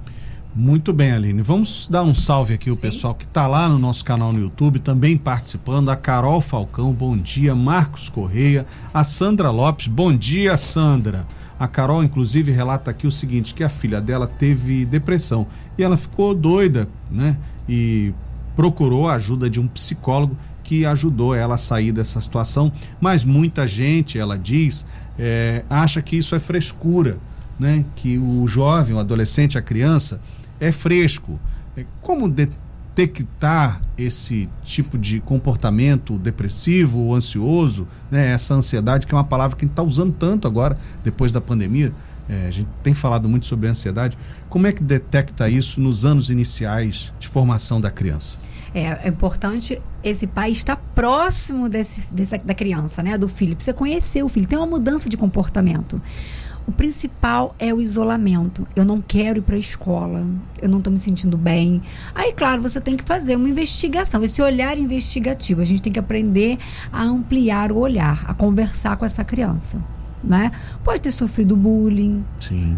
[0.55, 1.42] Muito bem, Aline.
[1.42, 4.81] Vamos dar um salve aqui o pessoal que está lá no nosso canal no YouTube,
[4.81, 5.88] também participando.
[5.88, 7.55] A Carol Falcão, bom dia.
[7.55, 8.66] Marcos Correia.
[8.92, 11.27] A Sandra Lopes, bom dia, Sandra.
[11.59, 15.46] A Carol, inclusive, relata aqui o seguinte: que a filha dela teve depressão
[15.77, 17.37] e ela ficou doida, né?
[17.68, 18.12] E
[18.59, 22.73] procurou a ajuda de um psicólogo que ajudou ela a sair dessa situação.
[23.01, 24.85] Mas muita gente, ela diz,
[25.16, 27.18] eh, acha que isso é frescura,
[27.57, 27.85] né?
[27.94, 30.21] Que o jovem, o adolescente, a criança
[30.59, 31.38] é fresco.
[31.77, 38.33] É, Como detectar esse tipo de comportamento depressivo ansioso, né?
[38.33, 41.40] Essa ansiedade que é uma palavra que a gente está usando tanto agora depois da
[41.40, 41.92] pandemia.
[42.29, 44.19] É, a gente tem falado muito sobre ansiedade.
[44.49, 48.38] Como é que detecta isso nos anos iniciais de formação da criança?
[48.75, 52.07] É, é importante esse pai estar próximo desse,
[52.45, 53.17] da criança, né?
[53.17, 53.57] Do filho.
[53.57, 54.47] Precisa conhecer o filho.
[54.47, 56.01] Tem uma mudança de comportamento.
[56.67, 58.69] O principal é o isolamento.
[58.77, 60.27] Eu não quero ir para a escola.
[60.61, 61.81] Eu não estou me sentindo bem.
[62.14, 64.23] Aí, claro, você tem que fazer uma investigação.
[64.23, 65.62] Esse olhar investigativo.
[65.62, 66.59] A gente tem que aprender
[66.93, 69.83] a ampliar o olhar, a conversar com essa criança.
[70.23, 70.51] Né?
[70.83, 72.77] Pode ter sofrido bullying, Sim.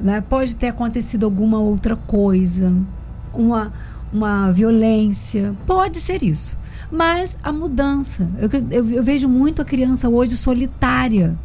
[0.00, 0.20] né?
[0.20, 2.74] Pode ter acontecido alguma outra coisa,
[3.32, 3.72] uma,
[4.12, 6.58] uma violência, pode ser isso.
[6.90, 11.36] Mas a mudança, eu, eu, eu vejo muito a criança hoje solitária.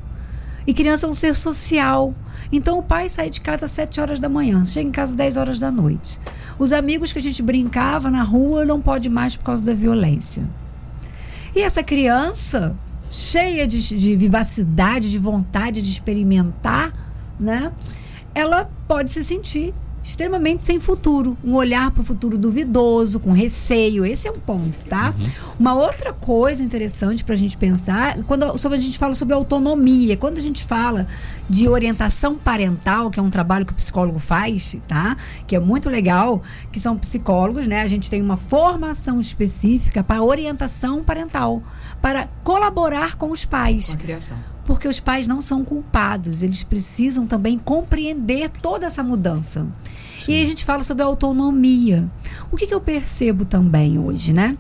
[0.66, 2.14] E criança é um ser social.
[2.52, 5.16] Então o pai sai de casa às 7 horas da manhã, chega em casa às
[5.16, 6.20] 10 horas da noite.
[6.58, 10.44] Os amigos que a gente brincava na rua não pode mais por causa da violência.
[11.56, 12.76] E essa criança,
[13.16, 16.94] cheia de, de vivacidade, de vontade de experimentar,
[17.40, 17.72] né?
[18.34, 19.74] Ela pode se sentir
[20.06, 24.06] extremamente sem futuro, um olhar para o futuro duvidoso, com receio.
[24.06, 25.14] Esse é um ponto, tá?
[25.60, 30.16] Uma outra coisa interessante para a gente pensar, quando sobre a gente fala sobre autonomia,
[30.16, 31.08] quando a gente fala
[31.50, 35.18] de orientação parental, que é um trabalho que o psicólogo faz, tá?
[35.48, 37.82] Que é muito legal, que são psicólogos, né?
[37.82, 41.64] A gente tem uma formação específica para orientação parental,
[42.00, 43.88] para colaborar com os pais.
[43.88, 44.55] Com a criação.
[44.66, 49.68] Porque os pais não são culpados, eles precisam também compreender toda essa mudança.
[50.28, 52.10] E aí a gente fala sobre a autonomia.
[52.52, 54.58] O que, que eu percebo também hoje, né?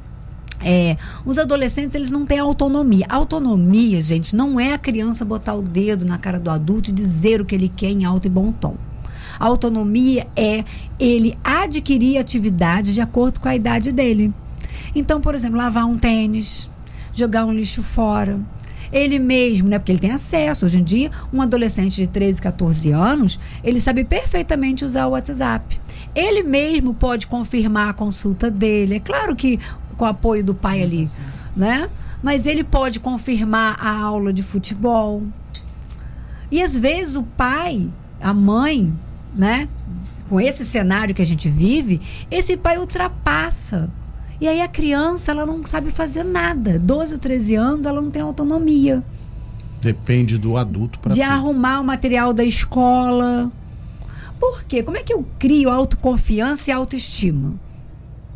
[0.63, 3.05] É, os adolescentes eles não têm autonomia.
[3.09, 7.41] Autonomia, gente, não é a criança botar o dedo na cara do adulto e dizer
[7.41, 8.75] o que ele quer em alto e bom tom.
[9.39, 10.63] A autonomia é
[10.99, 14.33] ele adquirir atividade de acordo com a idade dele.
[14.95, 16.69] Então, por exemplo, lavar um tênis,
[17.13, 18.39] jogar um lixo fora,
[18.95, 19.77] ele mesmo, né?
[19.77, 20.65] Porque ele tem acesso.
[20.65, 25.81] Hoje em dia, um adolescente de 13, 14 anos, ele sabe perfeitamente usar o WhatsApp.
[26.15, 28.95] Ele mesmo pode confirmar a consulta dele.
[28.95, 29.59] É claro que
[29.97, 31.03] com o apoio do pai ali,
[31.55, 31.89] né?
[32.23, 35.23] Mas ele pode confirmar a aula de futebol.
[36.49, 37.89] E às vezes o pai,
[38.21, 38.93] a mãe,
[39.35, 39.67] né?
[40.29, 43.89] Com esse cenário que a gente vive, esse pai ultrapassa.
[44.39, 46.77] E aí a criança, ela não sabe fazer nada.
[46.77, 49.03] 12, 13 anos, ela não tem autonomia.
[49.81, 53.51] Depende do adulto para De arrumar o material da escola.
[54.39, 54.83] Por quê?
[54.83, 57.53] Como é que eu crio autoconfiança e autoestima?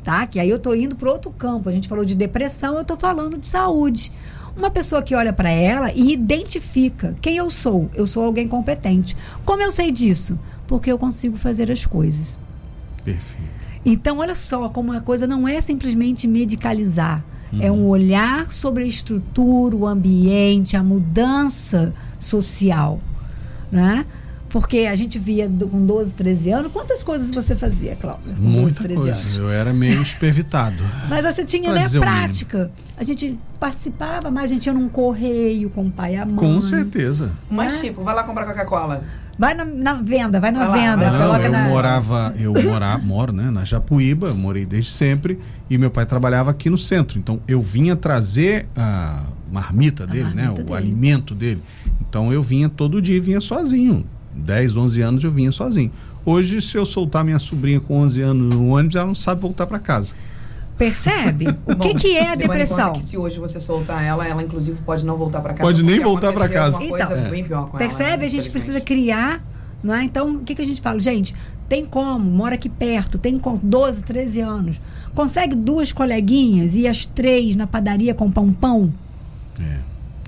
[0.03, 0.25] Tá?
[0.25, 1.67] Que aí eu tô indo para outro campo.
[1.67, 4.11] A gente falou de depressão, eu tô falando de saúde.
[4.55, 7.89] Uma pessoa que olha para ela e identifica quem eu sou.
[7.93, 9.15] Eu sou alguém competente.
[9.45, 10.37] Como eu sei disso?
[10.67, 12.37] Porque eu consigo fazer as coisas.
[13.03, 13.38] Perfeito.
[13.85, 17.23] Então, olha só como a coisa não é simplesmente medicalizar.
[17.59, 22.99] É um olhar sobre a estrutura, o ambiente, a mudança social.
[23.71, 24.05] Né?
[24.49, 28.33] Porque a gente via do- com 12, 13 anos, quantas coisas você fazia, Cláudia?
[28.35, 29.19] Com 12, Muita 13 coisa.
[29.19, 29.37] anos.
[29.37, 30.75] Eu era meio espervitado.
[31.09, 32.71] Mas você tinha, né, prática.
[32.97, 36.35] A gente participava, mas a gente ia num correio com o pai e a mãe.
[36.35, 37.31] Com certeza.
[37.49, 39.03] Mas, tipo, vai lá comprar Coca-Cola.
[39.39, 41.09] Vai na, na venda, vai na Vai venda.
[41.09, 41.17] lá.
[41.17, 41.69] Não, coloca eu na...
[41.69, 46.69] morava, eu morava, moro, né, na Japuíba, morei desde sempre, e meu pai trabalhava aqui
[46.69, 47.17] no centro.
[47.17, 50.77] Então eu vinha trazer a marmita dele, né, marmita o dele.
[50.77, 51.61] alimento dele.
[52.01, 54.05] Então eu vinha todo dia e vinha sozinho.
[54.35, 55.91] 10, 11 anos eu vinha sozinho.
[56.25, 59.65] Hoje, se eu soltar minha sobrinha com 11 anos no ônibus, ela não sabe voltar
[59.65, 60.15] para casa.
[60.79, 61.45] Percebe?
[61.67, 62.93] O que, Bom, que é a depressão?
[62.93, 65.61] Que se hoje você soltar ela, ela inclusive pode não voltar pra casa.
[65.61, 66.83] Pode nem voltar pra aconteceu casa.
[66.83, 68.09] Então, bem pior com Percebe?
[68.09, 68.17] ela.
[68.17, 69.43] né, a gente precisa criar.
[69.83, 70.03] Não é?
[70.03, 70.99] Então, o que, que a gente fala?
[70.99, 71.35] Gente,
[71.69, 74.81] tem como, mora aqui perto, tem com 12, 13 anos.
[75.13, 78.91] Consegue duas coleguinhas e as três na padaria comprar um pão?
[79.59, 79.77] É,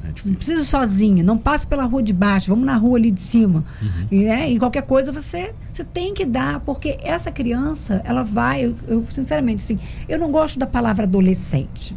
[0.03, 3.11] é Não precisa ir sozinha, não passe pela rua de baixo, vamos na rua ali
[3.11, 3.63] de cima.
[3.81, 4.07] Uhum.
[4.11, 8.65] E, né, e qualquer coisa você, você tem que dar, porque essa criança, ela vai,
[8.65, 11.95] eu, eu, sinceramente, assim, eu não gosto da palavra adolescente.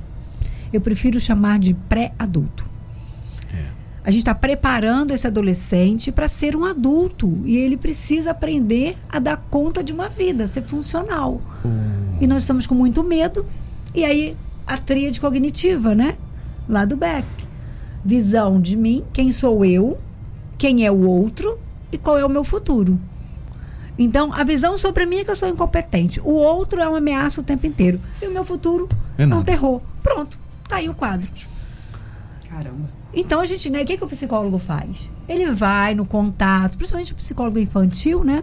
[0.73, 2.75] Eu prefiro chamar de pré-adulto.
[4.05, 9.19] A gente está preparando esse adolescente para ser um adulto e ele precisa aprender a
[9.19, 11.41] dar conta de uma vida, ser funcional.
[12.21, 13.47] E nós estamos com muito medo.
[13.95, 14.37] E aí
[14.67, 16.17] a tríade cognitiva, né?
[16.69, 17.25] Lá do Beck.
[18.05, 19.99] Visão de mim, quem sou eu,
[20.59, 21.59] quem é o outro
[21.91, 22.99] e qual é o meu futuro.
[23.99, 26.21] Então, a visão sobre mim é que eu sou incompetente.
[26.21, 28.01] O outro é uma ameaça o tempo inteiro.
[28.21, 29.81] E o meu futuro É é, um terror.
[30.03, 30.39] Pronto,
[30.69, 31.31] tá aí o quadro.
[32.49, 32.89] Caramba.
[33.13, 35.09] Então a gente, né, o que, que o psicólogo faz?
[35.29, 38.43] Ele vai no contato, principalmente o psicólogo infantil, né?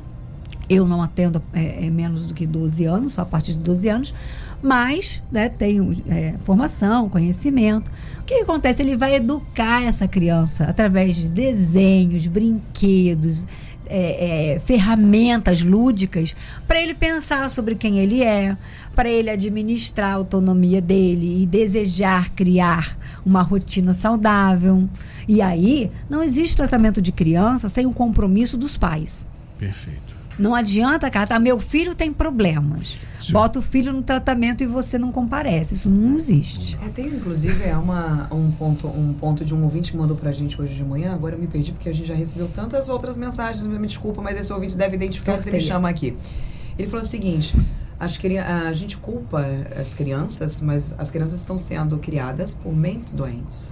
[0.70, 3.90] Eu não atendo é, é, menos do que 12 anos, só a partir de 12
[3.90, 4.16] anos,
[4.62, 7.92] mas né, tenho é, formação, conhecimento.
[8.20, 8.82] O que, que acontece?
[8.82, 13.46] Ele vai educar essa criança através de desenhos, brinquedos,
[13.94, 16.34] é, é, ferramentas lúdicas
[16.66, 18.56] para ele pensar sobre quem ele é,
[18.96, 24.88] para ele administrar a autonomia dele e desejar criar uma rotina saudável.
[25.28, 29.28] E aí, não existe tratamento de criança sem o compromisso dos pais.
[29.60, 30.11] Perfeito.
[30.42, 32.98] Não adianta, cara, tá, meu filho tem problemas.
[33.22, 33.34] Sim.
[33.34, 35.76] Bota o filho no tratamento e você não comparece.
[35.76, 36.78] Isso não existe.
[36.84, 40.32] É, tem inclusive é uma, um, ponto, um ponto de um ouvinte que mandou pra
[40.32, 41.14] gente hoje de manhã.
[41.14, 43.68] Agora eu me perdi porque a gente já recebeu tantas outras mensagens.
[43.68, 46.18] Me desculpa, mas esse ouvinte deve identificar se me chama aqui.
[46.78, 47.56] Ele falou o seguinte:
[48.00, 48.18] as
[48.68, 49.46] a gente culpa
[49.80, 53.72] as crianças, mas as crianças estão sendo criadas por mentes doentes.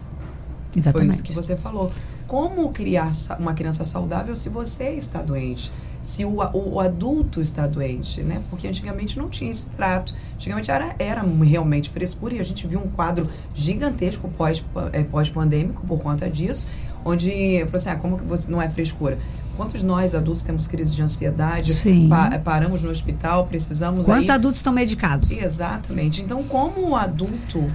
[0.72, 1.14] Foi Exatamente.
[1.14, 1.92] isso que você falou.
[2.28, 5.72] Como criar uma criança saudável se você está doente?
[6.02, 8.42] Se o, o, o adulto está doente, né?
[8.50, 10.16] Porque antigamente não tinha esse trato.
[10.36, 15.86] Antigamente era, era realmente frescura e a gente viu um quadro gigantesco pós, eh, pós-pandêmico
[15.86, 16.68] por conta disso,
[17.04, 19.18] onde, eu falei assim, ah, como que você não é frescura?
[19.58, 22.08] Quantos nós adultos temos crise de ansiedade, Sim.
[22.08, 24.36] pa- paramos no hospital, precisamos Quantos aí...
[24.36, 25.32] adultos estão medicados?
[25.32, 26.22] Exatamente.
[26.22, 27.68] Então, como o adulto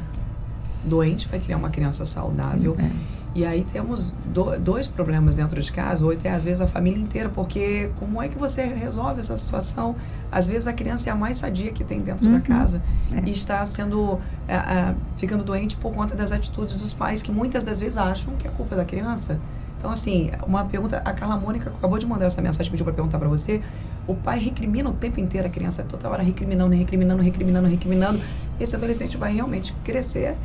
[0.83, 2.75] doente vai criar uma criança saudável?
[2.79, 2.91] É.
[3.35, 7.01] E aí temos do- dois problemas dentro de casa, ou até às vezes a família
[7.03, 9.97] inteira, porque como é que você resolve essa situação?
[10.31, 12.81] Às vezes a criança é a mais sadia que tem dentro da casa
[13.13, 13.21] É.
[13.29, 17.65] e está sendo, ah, ah, ficando doente por conta das atitudes dos pais, que muitas
[17.65, 19.39] das vezes acham que é culpa da criança.
[19.79, 23.19] Então, assim, uma pergunta, a Carla Mônica acabou de mandar essa mensagem, pediu para perguntar
[23.19, 23.61] para você.
[24.07, 28.21] O pai recrimina o tempo inteiro a criança, toda hora recriminando, recriminando, recriminando, recriminando.
[28.61, 30.37] Esse adolescente vai realmente crescer.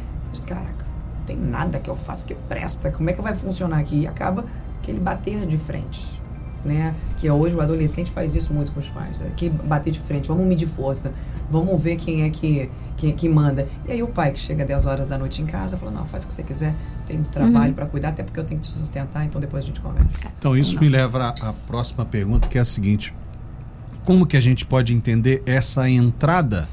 [0.46, 0.86] Caraca,
[1.30, 2.90] tem nada que eu faça que presta.
[2.92, 4.02] Como é que vai funcionar aqui?
[4.02, 4.44] E acaba
[4.82, 6.20] que ele bater de frente.
[6.66, 6.94] Né?
[7.20, 9.20] Que hoje o adolescente faz isso muito com os pais.
[9.20, 9.32] né?
[9.38, 11.14] Que bater de frente, vamos medir força,
[11.50, 13.68] vamos ver quem é que, que, que manda.
[13.88, 16.24] E aí o pai que chega 10 horas da noite em casa fala, não, faz
[16.24, 16.76] o que você quiser,
[17.08, 19.80] tem trabalho para cuidar, até porque eu tenho que te sustentar, então depois a gente
[19.80, 20.32] conversa.
[20.38, 23.14] Então isso me leva à à próxima pergunta, que é a seguinte:
[24.04, 26.68] como que a gente pode entender essa entrada,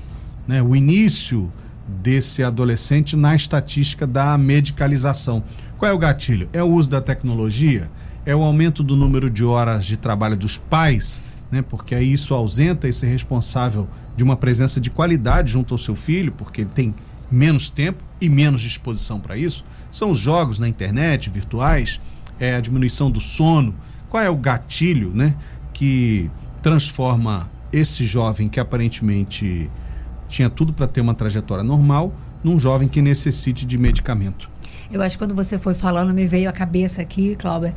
[0.49, 1.53] né, o início
[1.87, 5.43] desse adolescente na estatística da medicalização?
[5.79, 6.49] Qual é o gatilho?
[6.53, 7.91] É o uso da tecnologia?
[8.25, 11.63] É o aumento do número de horas de trabalho dos pais, né?
[11.63, 16.33] Porque aí isso ausenta esse responsável de uma presença de qualidade junto ao seu filho,
[16.33, 16.95] porque ele tem
[17.31, 19.65] menos tempo e menos disposição para isso.
[19.91, 22.01] São os jogos na internet, virtuais,
[22.41, 23.75] é a diminuição do sono.
[24.09, 25.35] Qual é o gatilho, né,
[25.73, 26.31] que
[26.63, 29.71] transforma esse jovem que aparentemente
[30.29, 32.13] tinha tudo para ter uma trajetória normal
[32.43, 34.49] num jovem que necessite de medicamento?
[34.91, 37.75] Eu acho que quando você foi falando, me veio à cabeça aqui, Cláudia,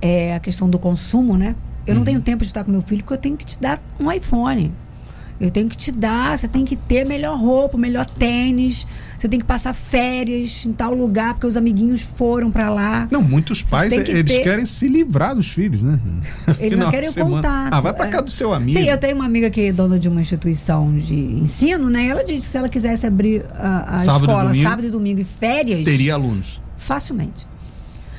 [0.00, 1.54] é a questão do consumo, né?
[1.86, 3.80] Eu não tenho tempo de estar com meu filho porque eu tenho que te dar
[3.98, 4.72] um iPhone.
[5.42, 8.86] Eu tenho que te dar, você tem que ter melhor roupa, melhor tênis,
[9.18, 13.08] você tem que passar férias em tal lugar, porque os amiguinhos foram para lá.
[13.10, 16.00] Não, muitos pais, que eles ter- querem se livrar dos filhos, né?
[16.60, 17.72] Eles Final não querem o contato.
[17.74, 18.08] Ah, vai pra é.
[18.10, 18.78] casa do seu amigo.
[18.78, 22.06] Sim, eu tenho uma amiga que é dona de uma instituição de ensino, né?
[22.06, 24.62] Ela disse que se ela quisesse abrir a, a Sábado escola domingo?
[24.68, 26.60] sábado e domingo e férias, Teria alunos.
[26.76, 27.46] facilmente.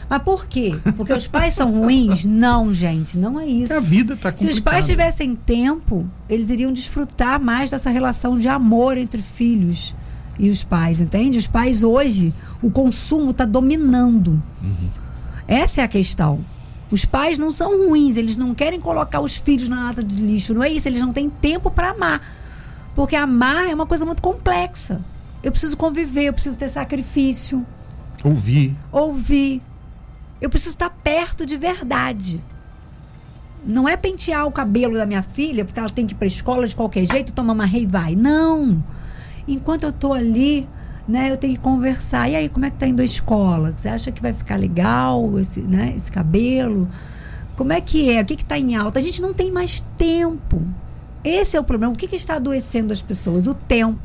[0.09, 0.75] Mas por quê?
[0.95, 2.25] Porque os pais são ruins?
[2.25, 3.73] Não, gente, não é isso.
[3.73, 8.47] A vida tá Se os pais tivessem tempo, eles iriam desfrutar mais dessa relação de
[8.47, 9.95] amor entre filhos
[10.37, 11.37] e os pais, entende?
[11.37, 14.41] Os pais hoje, o consumo está dominando.
[15.47, 16.39] Essa é a questão.
[16.91, 20.53] Os pais não são ruins, eles não querem colocar os filhos na lata de lixo,
[20.53, 22.21] não é isso, eles não têm tempo para amar.
[22.93, 25.01] Porque amar é uma coisa muito complexa.
[25.41, 27.65] Eu preciso conviver, eu preciso ter sacrifício
[28.23, 28.75] Ouvir.
[28.91, 29.61] ouvir.
[30.43, 32.43] Eu preciso estar perto de verdade.
[33.65, 36.67] Não é pentear o cabelo da minha filha, porque ela tem que ir para escola
[36.67, 38.13] de qualquer jeito, toma uma rei e vai.
[38.13, 38.83] Não.
[39.47, 40.67] Enquanto eu tô ali,
[41.07, 42.29] né, eu tenho que conversar.
[42.29, 43.71] E aí, como é que tá indo a escola?
[43.73, 46.89] Você acha que vai ficar legal esse, né, esse cabelo?
[47.55, 48.21] Como é que é?
[48.21, 48.99] O que que tá em alta?
[48.99, 50.61] A gente não tem mais tempo.
[51.23, 51.93] Esse é o problema.
[51.93, 53.47] O que, que está adoecendo as pessoas?
[53.47, 54.01] O tempo.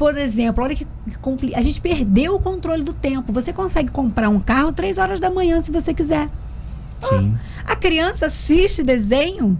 [0.00, 0.86] Por exemplo, olha que
[1.20, 3.34] compli- a gente perdeu o controle do tempo.
[3.34, 6.26] Você consegue comprar um carro três horas da manhã se você quiser.
[7.06, 7.36] Sim.
[7.66, 9.58] A criança assiste desenho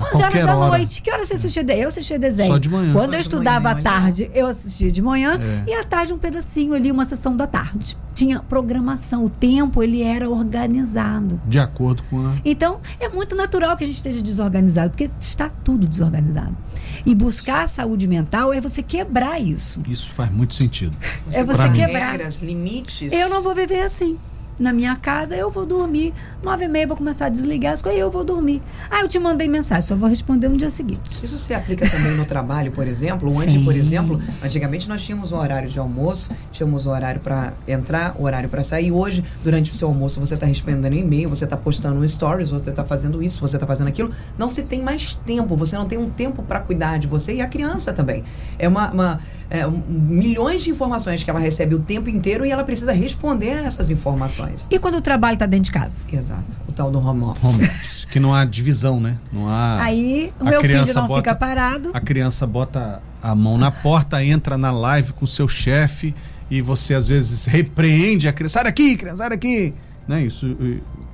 [0.00, 0.78] A 11 horas da hora.
[0.78, 1.02] noite.
[1.02, 1.84] Que hora você assistia desenho?
[1.84, 2.48] Eu assistia desenho.
[2.48, 2.92] Só de manhã.
[2.92, 3.82] Quando Só eu estudava manhã, à olha.
[3.82, 5.70] tarde, eu assistia de manhã É.
[5.70, 7.96] e à tarde um pedacinho ali, uma sessão da tarde.
[8.14, 9.24] Tinha programação.
[9.24, 11.40] O tempo, ele era organizado.
[11.46, 12.34] De acordo com a.
[12.44, 16.56] Então, é muito natural que a gente esteja desorganizado, porque está tudo desorganizado.
[17.04, 19.80] E buscar a saúde mental é você quebrar isso.
[19.88, 20.96] Isso faz muito sentido.
[21.32, 22.10] É você quebrar.
[22.12, 23.12] regras, limites.
[23.12, 24.18] Eu não vou viver assim.
[24.60, 26.12] Na minha casa, eu vou dormir.
[26.44, 28.60] Nove e meia, vou começar a desligar as coisas e eu vou dormir.
[28.90, 31.00] Ah, eu te mandei mensagem, só vou responder no dia seguinte.
[31.24, 33.34] Isso se aplica também no trabalho, por exemplo.
[33.34, 33.64] Onde, Sim.
[33.64, 38.24] por exemplo, antigamente nós tínhamos um horário de almoço, tínhamos um horário para entrar, um
[38.24, 38.92] horário para sair.
[38.92, 42.68] Hoje, durante o seu almoço, você está respondendo e-mail, você está postando um stories, você
[42.68, 44.10] está fazendo isso, você está fazendo aquilo.
[44.36, 47.40] Não se tem mais tempo, você não tem um tempo para cuidar de você e
[47.40, 48.24] a criança também.
[48.58, 48.90] É uma.
[48.90, 49.20] uma-
[49.50, 53.64] é, milhões de informações que ela recebe o tempo inteiro e ela precisa responder a
[53.64, 54.68] essas informações.
[54.70, 56.06] E quando o trabalho está dentro de casa?
[56.12, 56.56] Exato.
[56.68, 57.44] O tal do home office.
[57.54, 59.16] Home office, que não há divisão, né?
[59.32, 59.82] Não há.
[59.82, 61.90] Aí o meu filho criança não bota- fica parado.
[61.92, 66.14] A criança bota a mão na porta, entra na live com o seu chefe
[66.50, 68.54] e você às vezes repreende a criança.
[68.54, 69.74] Sai daqui, criança, sai daqui.
[70.08, 70.24] Né?
[70.24, 70.56] Isso,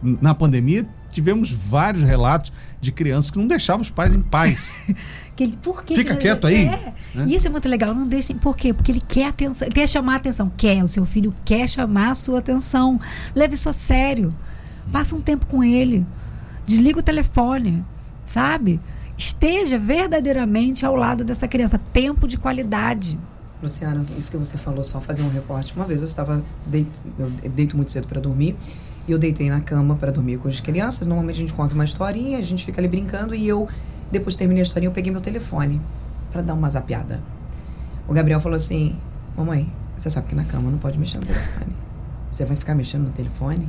[0.02, 4.78] na pandemia tivemos vários relatos de crianças que não deixavam os pais em paz.
[5.36, 6.94] Que ele, por que Fica que- quieto aí, É.
[7.14, 7.24] né?
[7.28, 7.94] E isso é muito legal.
[7.94, 8.34] Não deixem.
[8.36, 8.72] Por quê?
[8.72, 10.50] Porque ele quer atenção, quer chamar a atenção.
[10.56, 12.98] Quer, o seu filho quer chamar a sua atenção.
[13.34, 14.34] Leve isso a sério.
[14.90, 16.06] Passa um tempo com ele.
[16.66, 17.84] Desliga o telefone.
[18.24, 18.80] Sabe?
[19.16, 21.78] Esteja verdadeiramente ao lado dessa criança.
[21.78, 23.18] Tempo de qualidade.
[23.62, 25.74] Luciana, isso que você falou, só fazer um reporte.
[25.76, 26.88] Uma vez eu estava deit...
[27.18, 28.54] eu deito muito cedo para dormir
[29.08, 31.06] e eu deitei na cama para dormir com as crianças.
[31.06, 33.66] Normalmente a gente conta uma historinha, a gente fica ali brincando e eu
[34.10, 35.80] depois terminei a historinha eu peguei meu telefone
[36.32, 37.20] para dar uma zapiada.
[38.08, 38.94] O Gabriel falou assim:
[39.36, 41.72] "Mamãe, você sabe que na cama não pode mexer no telefone.
[42.30, 43.68] Você vai ficar mexendo no telefone?"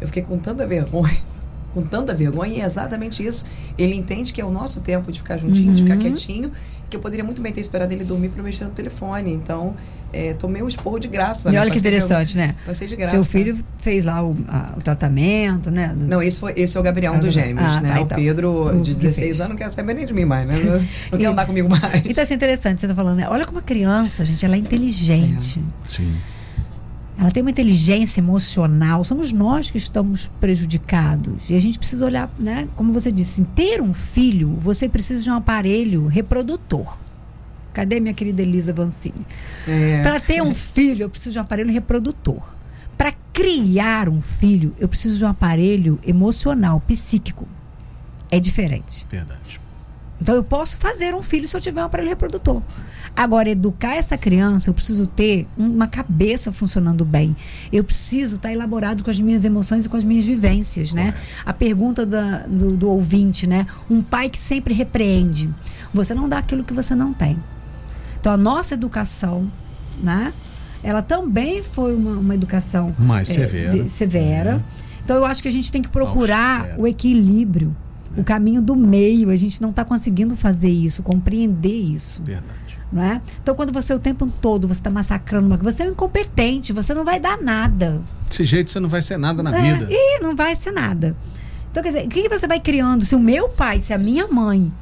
[0.00, 1.16] Eu fiquei com tanta vergonha,
[1.74, 3.46] com tanta vergonha, e é exatamente isso.
[3.76, 6.00] Ele entende que é o nosso tempo de ficar juntinho, de ficar Uhum.
[6.00, 6.52] quietinho,
[6.88, 9.32] que eu poderia muito bem ter esperado ele dormir para mexer no telefone.
[9.32, 9.74] Então,
[10.12, 11.48] é, tomei um esporro de graça.
[11.48, 11.60] E né?
[11.60, 12.54] olha que interessante, né?
[12.64, 13.12] Passei de graça.
[13.12, 15.94] Seu filho fez lá o, a- o tratamento, né?
[15.96, 17.40] Do- Não, esse, foi, esse é o Gabriel, Ah, dos tá.
[17.42, 17.88] gêmeos, Ah, né?
[17.94, 18.18] tá, o então.
[18.18, 19.40] Pedro, de que 16 fez.
[19.40, 20.54] anos, não quer saber nem de mim mais, né?
[20.58, 20.72] Não,
[21.12, 22.02] não quer E- andar comigo mais.
[22.06, 23.28] Então, assim, interessante, você está falando, né?
[23.28, 25.62] Olha como a criança, gente, ela é inteligente.
[25.86, 26.14] Sim.
[27.20, 29.02] Ela tem uma inteligência emocional.
[29.02, 31.50] Somos nós que estamos prejudicados.
[31.50, 32.68] E a gente precisa olhar, né?
[32.76, 36.96] Como você disse, ter um filho, você precisa de um aparelho reprodutor.
[37.72, 39.26] Cadê minha querida Elisa Vancini?
[39.66, 40.02] É.
[40.02, 42.54] Para ter um filho, eu preciso de um aparelho reprodutor.
[42.96, 47.46] Para criar um filho, eu preciso de um aparelho emocional, psíquico.
[48.30, 49.06] É diferente.
[49.10, 49.60] Verdade.
[50.20, 52.60] Então eu posso fazer um filho se eu tiver um aparelho reprodutor.
[53.14, 57.36] Agora, educar essa criança, eu preciso ter uma cabeça funcionando bem.
[57.72, 61.14] Eu preciso estar elaborado com as minhas emoções e com as minhas vivências, né?
[61.46, 63.66] A pergunta da- do, do ouvinte, né?
[63.88, 65.48] Um pai que sempre repreende.
[65.94, 67.38] Você não dá aquilo que você não tem.
[68.20, 69.46] Então, a nossa educação,
[70.02, 70.32] né?
[70.82, 73.82] Ela também foi uma, uma educação Mais é, severa.
[73.82, 74.64] de- severa.
[75.04, 76.80] Então, eu acho que a gente tem que procurar Austera.
[76.80, 77.74] o equilíbrio,
[78.16, 79.30] o caminho do meio.
[79.30, 82.22] A gente não está conseguindo fazer isso, compreender isso.
[82.22, 82.78] Verdade.
[82.92, 83.20] Não é?
[83.42, 86.94] Então, quando você o tempo todo você está massacrando uma você é um incompetente, você
[86.94, 88.00] não vai dar nada.
[88.28, 89.86] Desse jeito você não vai ser nada na É, vida.
[89.90, 91.14] E não vai ser nada.
[91.70, 93.04] Então, quer dizer, o que, que você vai criando?
[93.04, 94.72] Se o meu pai, se a minha mãe,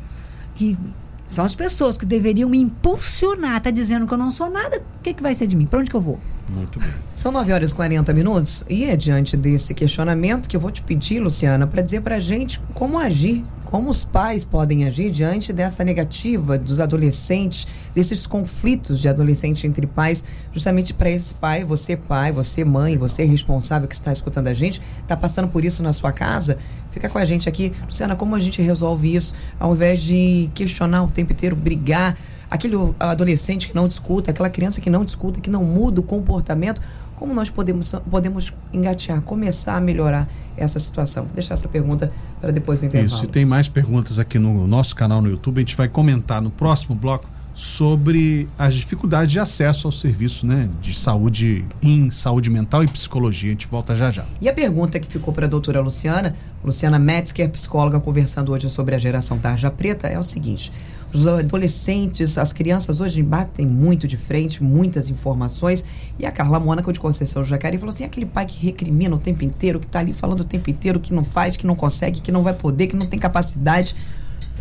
[0.54, 0.78] que
[1.26, 3.60] São as pessoas que deveriam me impulsionar.
[3.60, 5.66] Tá dizendo que eu não sou nada, o que, que vai ser de mim?
[5.66, 6.18] Para onde que eu vou?
[6.48, 6.88] Muito bem.
[7.12, 10.80] São 9 horas e 40 minutos e é diante desse questionamento que eu vou te
[10.80, 15.52] pedir, Luciana, para dizer para a gente como agir, como os pais podem agir diante
[15.52, 21.96] dessa negativa dos adolescentes, desses conflitos de adolescente entre pais, justamente para esse pai, você
[21.96, 25.92] pai, você mãe, você responsável que está escutando a gente, está passando por isso na
[25.92, 26.58] sua casa,
[26.90, 27.72] fica com a gente aqui.
[27.84, 32.16] Luciana, como a gente resolve isso ao invés de questionar o tempo inteiro, brigar,
[32.50, 36.80] aquele adolescente que não discuta, aquela criança que não discuta, que não muda o comportamento,
[37.16, 41.24] como nós podemos, podemos engatear, começar a melhorar essa situação?
[41.24, 43.14] Vou deixar essa pergunta para depois do intervalo.
[43.14, 45.58] Isso, e tem mais perguntas aqui no nosso canal no YouTube.
[45.58, 50.68] A gente vai comentar no próximo bloco sobre as dificuldades de acesso ao serviço né,
[50.78, 53.48] de saúde em saúde mental e psicologia.
[53.48, 54.26] A gente volta já já.
[54.42, 58.94] E a pergunta que ficou para a doutora Luciana, Luciana Metzger, psicóloga, conversando hoje sobre
[58.94, 60.70] a geração tarja preta, é o seguinte:
[61.10, 65.82] os adolescentes, as crianças hoje batem muito de frente, muitas informações.
[66.18, 69.42] E a Carla Mônaco de Conceição Jacareí falou assim: aquele pai que recrimina o tempo
[69.42, 72.30] inteiro, que está ali falando o tempo inteiro, que não faz, que não consegue, que
[72.30, 73.96] não vai poder, que não tem capacidade.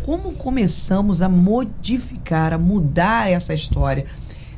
[0.06, 4.06] Como começamos a modificar, a mudar essa história?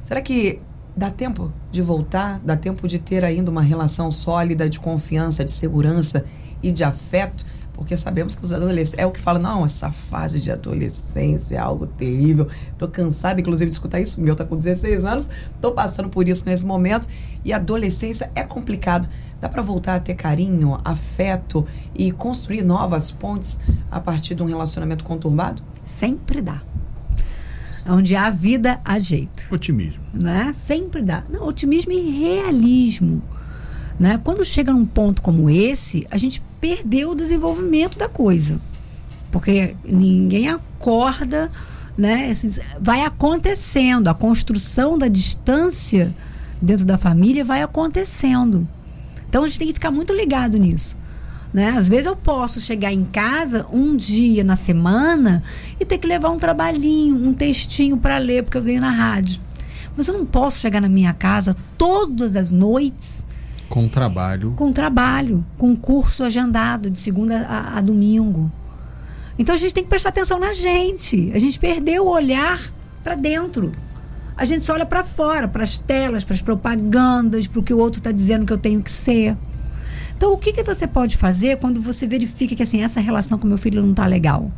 [0.05, 0.61] Será que
[0.95, 2.39] dá tempo de voltar?
[2.41, 6.27] Dá tempo de ter ainda uma relação sólida de confiança, de segurança
[6.63, 7.47] e de afeto?
[7.79, 8.99] Porque sabemos que os adolescentes.
[8.99, 12.49] É o que fala, não, essa fase de adolescência é algo terrível.
[12.77, 14.21] Tô cansada, inclusive, de escutar isso.
[14.21, 15.31] O meu tá com 16 anos,
[15.63, 17.09] tô passando por isso nesse momento.
[17.45, 19.09] E adolescência é complicado.
[19.41, 21.65] Dá para voltar a ter carinho, afeto
[21.95, 25.63] e construir novas pontes a partir de um relacionamento conturbado?
[25.85, 26.61] Sempre dá.
[27.89, 29.47] Onde há vida, há jeito.
[29.53, 30.03] Otimismo.
[30.13, 30.53] Né?
[30.53, 31.23] Sempre dá.
[31.31, 33.23] Não, otimismo e realismo.
[33.99, 34.21] Né?
[34.23, 38.61] Quando chega num ponto como esse, a gente perdeu o desenvolvimento da coisa.
[39.33, 41.51] Porque ninguém acorda,
[41.97, 42.31] né?
[42.31, 42.49] Assim,
[42.81, 46.15] vai acontecendo, a construção da distância
[46.63, 48.67] dentro da família vai acontecendo.
[49.29, 50.97] Então a gente tem que ficar muito ligado nisso.
[51.53, 51.71] Né?
[51.71, 55.43] Às vezes eu posso chegar em casa um dia na semana
[55.81, 59.41] e ter que levar um trabalhinho, um textinho para ler, porque eu ganho na rádio.
[59.97, 63.27] Mas eu não posso chegar na minha casa todas as noites
[63.69, 64.53] com trabalho.
[64.53, 68.51] Com trabalho, com curso agendado de segunda a, a domingo.
[69.39, 71.31] Então a gente tem que prestar atenção na gente.
[71.35, 72.61] A gente perdeu o olhar
[73.05, 73.73] para dentro.
[74.37, 77.75] A gente só olha para fora, para as telas, para as propagandas, para o que
[77.75, 79.37] o outro está dizendo que eu tenho que ser.
[80.17, 83.47] Então, o que, que você pode fazer quando você verifica que assim essa relação com
[83.47, 84.51] meu filho não está legal?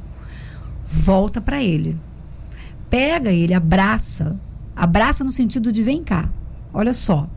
[0.86, 1.98] Volta para ele.
[2.88, 4.36] Pega ele, abraça.
[4.74, 6.28] Abraça no sentido de vem cá.
[6.72, 7.28] Olha só,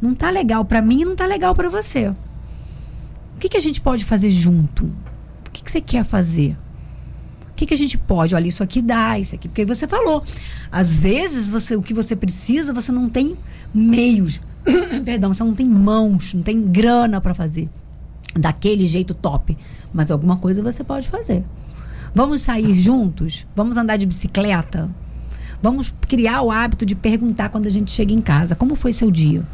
[0.00, 2.08] não tá legal para mim e não tá legal para você.
[2.08, 4.84] O que, que a gente pode fazer junto?
[4.84, 6.56] O que, que você quer fazer?
[7.52, 8.34] O que, que a gente pode?
[8.34, 9.48] Olha, isso aqui dá, isso aqui.
[9.48, 10.24] Porque você falou.
[10.70, 13.36] Às vezes, você, o que você precisa, você não tem
[13.74, 14.40] meios.
[15.04, 17.68] Perdão, você não tem mãos, não tem grana para fazer.
[18.34, 19.56] Daquele jeito top.
[19.92, 21.44] Mas alguma coisa você pode fazer.
[22.14, 23.46] Vamos sair juntos?
[23.54, 24.88] Vamos andar de bicicleta?
[25.62, 29.10] Vamos criar o hábito de perguntar quando a gente chega em casa: como foi seu
[29.10, 29.44] dia?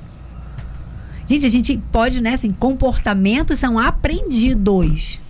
[1.27, 5.21] Gente, a gente pode, né, assim, comportamentos são aprendidos.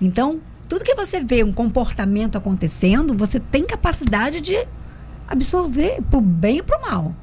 [0.00, 4.66] Então, tudo que você vê um comportamento acontecendo, você tem capacidade de
[5.26, 7.14] absorver pro bem e pro mal.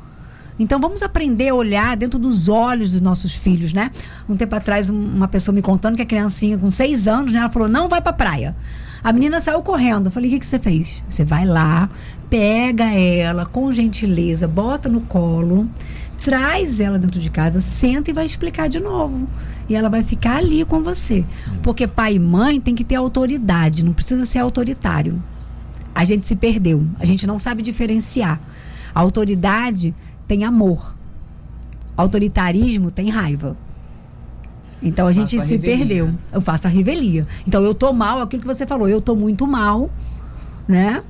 [0.59, 3.89] Então vamos aprender a olhar dentro dos olhos dos nossos filhos, né?
[4.29, 7.39] Um tempo atrás, uma pessoa me contando que a criancinha com seis anos, né?
[7.39, 8.55] Ela falou, não vai pra praia.
[9.03, 10.07] A menina saiu correndo.
[10.07, 11.03] Eu falei, o que, que você fez?
[11.09, 11.89] Você vai lá,
[12.29, 15.67] pega ela com gentileza, bota no colo,
[16.23, 19.27] traz ela dentro de casa, senta e vai explicar de novo.
[19.67, 21.25] E ela vai ficar ali com você.
[21.63, 25.21] Porque pai e mãe tem que ter autoridade, não precisa ser autoritário.
[25.93, 28.39] A gente se perdeu, a gente não sabe diferenciar.
[28.93, 29.93] A autoridade
[30.27, 30.95] tem amor.
[31.97, 33.57] Autoritarismo tem raiva.
[34.81, 36.13] Então a gente se perdeu.
[36.31, 37.27] Eu faço a revelia.
[37.47, 39.91] Então eu tô mal, aquilo que você falou, eu tô muito mal,
[40.67, 41.03] né?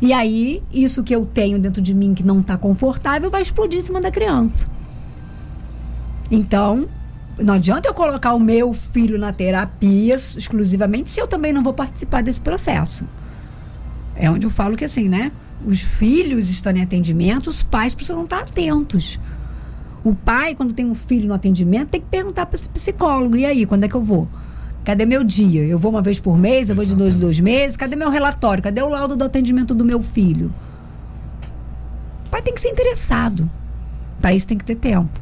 [0.00, 3.80] E aí, isso que eu tenho dentro de mim que não está confortável vai explodir
[3.80, 4.68] em cima da criança.
[6.30, 6.86] Então,
[7.38, 11.72] não adianta eu colocar o meu filho na terapia exclusivamente se eu também não vou
[11.72, 13.06] participar desse processo.
[14.14, 15.32] É onde eu falo que assim, né?
[15.64, 19.18] Os filhos estão em atendimento, os pais precisam estar atentos.
[20.04, 23.44] O pai, quando tem um filho no atendimento, tem que perguntar para esse psicólogo: e
[23.44, 24.28] aí, quando é que eu vou?
[24.84, 25.64] Cadê meu dia?
[25.64, 27.76] Eu vou uma vez por mês, eu vou de dois em dois meses.
[27.76, 28.62] Cadê meu relatório?
[28.62, 30.52] Cadê o laudo do atendimento do meu filho?
[32.26, 33.50] O pai tem que ser interessado.
[34.20, 35.20] Para isso tem que ter tempo.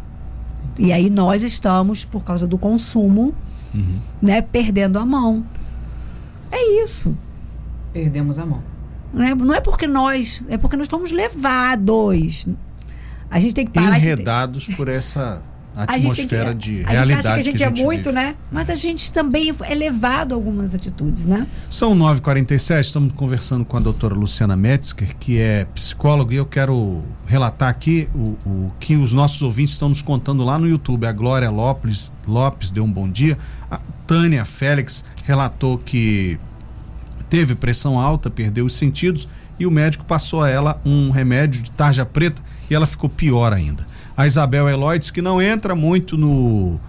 [0.79, 3.35] E aí nós estamos, por causa do consumo,
[3.75, 3.99] uhum.
[4.23, 5.45] né, perdendo a mão.
[6.51, 7.17] É isso.
[7.93, 8.63] Perdemos a mão.
[9.13, 9.35] Né?
[9.35, 12.47] Não é porque nós, é porque nós fomos levados.
[13.31, 15.43] A gente tem que parar de- Enredados por essa
[15.77, 17.09] a gente tem que- atmosfera de A realidade.
[17.09, 18.13] gente acha que a gente, é muito, vive.
[18.15, 18.35] né?
[18.51, 21.47] Mas a gente também é levado a algumas atitudes, né?
[21.71, 27.03] São 9h47, estamos conversando com a doutora Luciana Metzger, que é psicóloga, e eu quero
[27.27, 31.07] relatar aqui o, o que os nossos ouvintes estão nos contando lá no YouTube.
[31.07, 33.37] A Glória Lopes, Lopes deu um bom dia.
[33.71, 36.39] A Tânia Félix relatou que
[37.29, 41.71] teve pressão alta, perdeu os sentidos, e o médico passou a ela um remédio de
[41.71, 43.87] tarja preta e ela ficou pior ainda.
[44.17, 46.81] A Isabel Eloy disse que não entra muito no,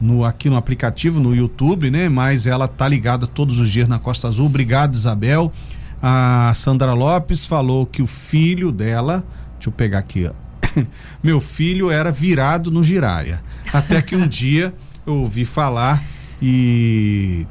[0.00, 2.08] no aqui no aplicativo, no YouTube, né?
[2.08, 4.46] Mas ela tá ligada todos os dias na Costa Azul.
[4.46, 5.52] Obrigado, Isabel.
[6.00, 9.24] A Sandra Lopes falou que o filho dela,
[9.54, 10.46] deixa eu pegar aqui, ó.
[11.22, 13.42] Meu filho era virado no giraia.
[13.72, 14.72] Até que um dia
[15.06, 16.02] eu ouvi falar
[16.40, 17.46] e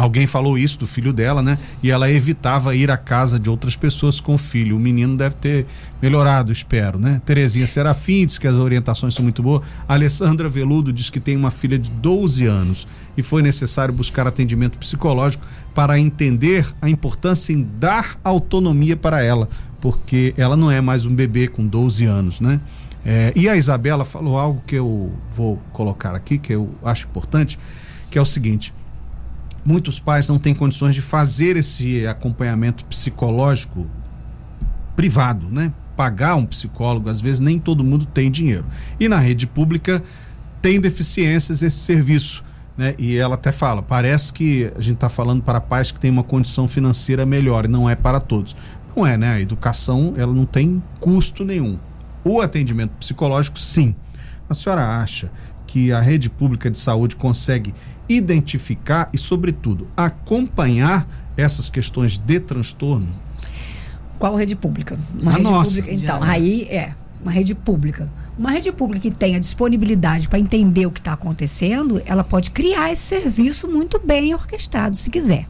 [0.00, 1.58] alguém falou isso do filho dela, né?
[1.82, 4.76] E ela evitava ir à casa de outras pessoas com o filho.
[4.76, 5.66] O menino deve ter
[6.00, 7.20] melhorado, espero, né?
[7.24, 9.62] Terezinha Serafim diz que as orientações são muito boas.
[9.86, 14.78] Alessandra Veludo diz que tem uma filha de 12 anos e foi necessário buscar atendimento
[14.78, 15.44] psicológico
[15.74, 19.48] para entender a importância em dar autonomia para ela,
[19.82, 22.58] porque ela não é mais um bebê com 12 anos, né?
[23.04, 27.58] É, e a Isabela falou algo que eu vou colocar aqui, que eu acho importante,
[28.10, 28.72] que é o seguinte:
[29.64, 33.88] muitos pais não têm condições de fazer esse acompanhamento psicológico
[34.96, 35.72] privado, né?
[35.96, 38.64] Pagar um psicólogo, às vezes nem todo mundo tem dinheiro.
[38.98, 40.02] E na rede pública
[40.62, 42.44] tem deficiências esse serviço,
[42.76, 42.94] né?
[42.98, 46.24] E ela até fala, parece que a gente está falando para pais que têm uma
[46.24, 48.56] condição financeira melhor e não é para todos.
[48.96, 49.34] Não é, né?
[49.34, 51.78] A educação, ela não tem custo nenhum.
[52.24, 53.94] O atendimento psicológico, sim.
[54.48, 55.30] A senhora acha
[55.66, 57.72] que a rede pública de saúde consegue
[58.10, 61.06] identificar e, sobretudo, acompanhar
[61.36, 63.08] essas questões de transtorno?
[64.18, 64.98] Qual rede pública?
[65.20, 65.70] Uma A rede nossa.
[65.76, 65.94] pública.
[65.94, 66.32] Então, Já, né?
[66.32, 68.10] aí é uma rede pública.
[68.36, 72.90] Uma rede pública que tenha disponibilidade para entender o que está acontecendo, ela pode criar
[72.90, 75.46] esse serviço muito bem orquestrado, se quiser.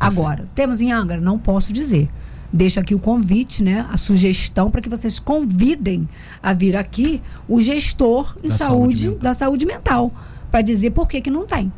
[0.00, 1.20] Agora, temos em Angra?
[1.20, 2.08] Não posso dizer.
[2.52, 3.86] Deixo aqui o convite, né?
[3.90, 6.08] A sugestão para que vocês convidem
[6.42, 10.12] a vir aqui o gestor em Da saúde saúde, da saúde mental
[10.56, 11.70] para dizer por que, que não tem.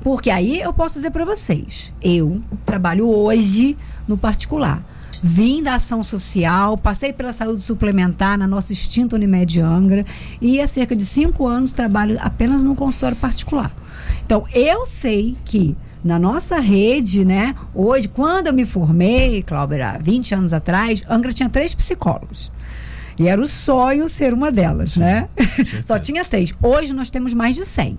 [0.00, 3.78] Porque aí eu posso dizer para vocês, eu trabalho hoje
[4.08, 4.84] no particular.
[5.22, 10.04] Vim da ação social, passei pela saúde suplementar na nossa extinta Unimed Angra
[10.40, 13.72] e há cerca de cinco anos trabalho apenas no consultório particular.
[14.24, 19.98] Então, eu sei que na nossa rede, né, hoje, quando eu me formei, Cláudia, há
[19.98, 22.50] 20 anos atrás, Angra tinha três psicólogos.
[23.18, 25.28] E era o sonho ser uma delas, né?
[25.84, 26.52] Só tinha três.
[26.62, 27.98] Hoje nós temos mais de 100.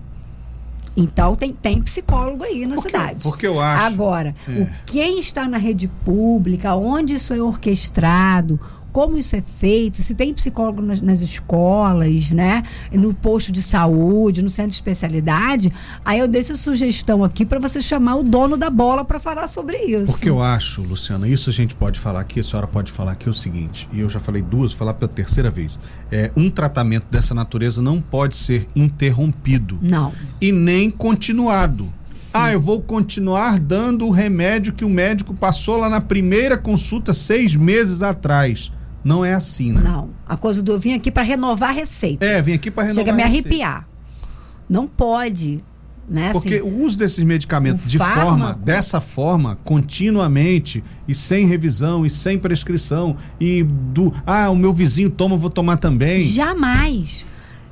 [0.96, 3.22] Então tem, tem psicólogo aí na Porque- cidade.
[3.22, 4.50] porque eu acho- Agora, É.
[4.62, 8.58] o quem está na rede pública, onde isso é orquestrado,
[8.98, 12.64] como isso é feito, se tem psicólogo nas, nas escolas, né?
[12.92, 15.72] No posto de saúde, no centro de especialidade,
[16.04, 19.46] aí eu deixo a sugestão aqui para você chamar o dono da bola para falar
[19.46, 20.10] sobre isso.
[20.14, 23.28] Porque eu acho, Luciana, isso a gente pode falar aqui, a senhora pode falar aqui
[23.28, 25.78] é o seguinte, e eu já falei duas, vou falar pela terceira vez.
[26.10, 30.12] É, um tratamento dessa natureza não pode ser interrompido Não.
[30.40, 31.88] e nem continuado.
[32.34, 37.14] Ah, eu vou continuar dando o remédio que o médico passou lá na primeira consulta
[37.14, 38.72] seis meses atrás.
[39.04, 39.80] Não é assim, né?
[39.82, 40.10] Não.
[40.26, 42.24] A coisa do eu vim aqui para renovar a receita.
[42.24, 43.48] É, vem aqui para renovar Chega a me receita.
[43.48, 43.88] arrepiar.
[44.68, 45.64] Não pode,
[46.08, 46.30] né?
[46.32, 52.04] Porque assim, o uso desses medicamentos de forma, fármaco- dessa forma, continuamente, e sem revisão,
[52.04, 54.12] e sem prescrição, e do.
[54.26, 56.20] Ah, o meu vizinho toma, vou tomar também.
[56.22, 57.24] Jamais.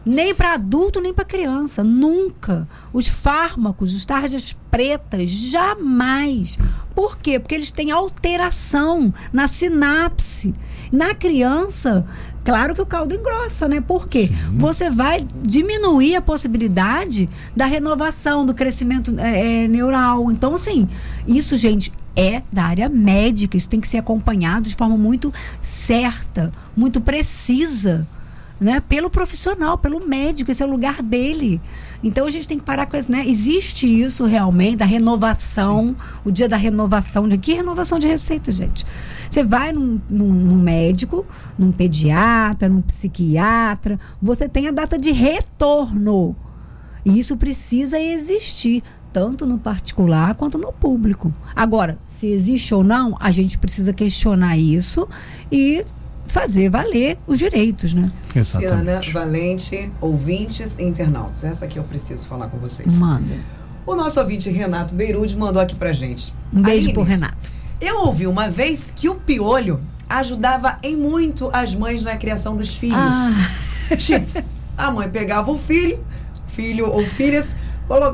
[0.09, 1.83] Nem para adulto, nem para criança.
[1.83, 2.69] Nunca.
[2.93, 6.57] Os fármacos, os tarjas pretas, jamais.
[6.95, 7.41] Por quê?
[7.41, 10.55] Porque eles têm alteração na sinapse.
[10.93, 12.05] Na criança,
[12.45, 13.81] claro que o caldo engrossa, né?
[13.81, 14.31] Por quê?
[14.55, 20.31] Você vai diminuir a possibilidade da renovação, do crescimento é, é, neural.
[20.31, 20.89] Então, assim,
[21.27, 23.57] isso, gente, é da área médica.
[23.57, 28.07] Isso tem que ser acompanhado de forma muito certa, muito precisa
[28.59, 31.61] né, pelo profissional, pelo médico, esse é o lugar dele.
[32.03, 33.27] Então a gente tem que parar com isso, né?
[33.27, 35.95] Existe isso realmente, da renovação,
[36.25, 37.29] o dia da renovação.
[37.29, 38.87] De que renovação de receita, gente?
[39.31, 41.27] Você vai num, num- num médico,
[41.59, 46.35] num pediatra, num psiquiatra, você tem a data de retorno.
[47.05, 48.83] E isso precisa existir,
[49.13, 51.33] tanto no particular quanto no público.
[51.55, 55.09] Agora, se existe ou não, a gente precisa questionar isso
[55.51, 55.85] e
[56.37, 58.13] fazer valer os direitos, né?
[58.35, 59.13] Luciana, Exatamente.
[59.13, 61.43] Valente, ouvintes e internautas.
[61.45, 62.99] Essa aqui eu preciso falar com vocês.
[62.99, 63.35] Manda.
[63.87, 66.35] O nosso ouvinte Renato Beirute mandou aqui pra gente.
[66.53, 67.51] Um beijo Aline, pro Renato.
[67.81, 72.75] Eu ouvi uma vez que o piolho ajudava em muito as mães na criação dos
[72.75, 72.97] filhos.
[72.99, 73.97] Ah.
[73.97, 74.43] Tipo,
[74.77, 76.05] a mãe pegava o filho,
[76.49, 77.57] filho ou filhas,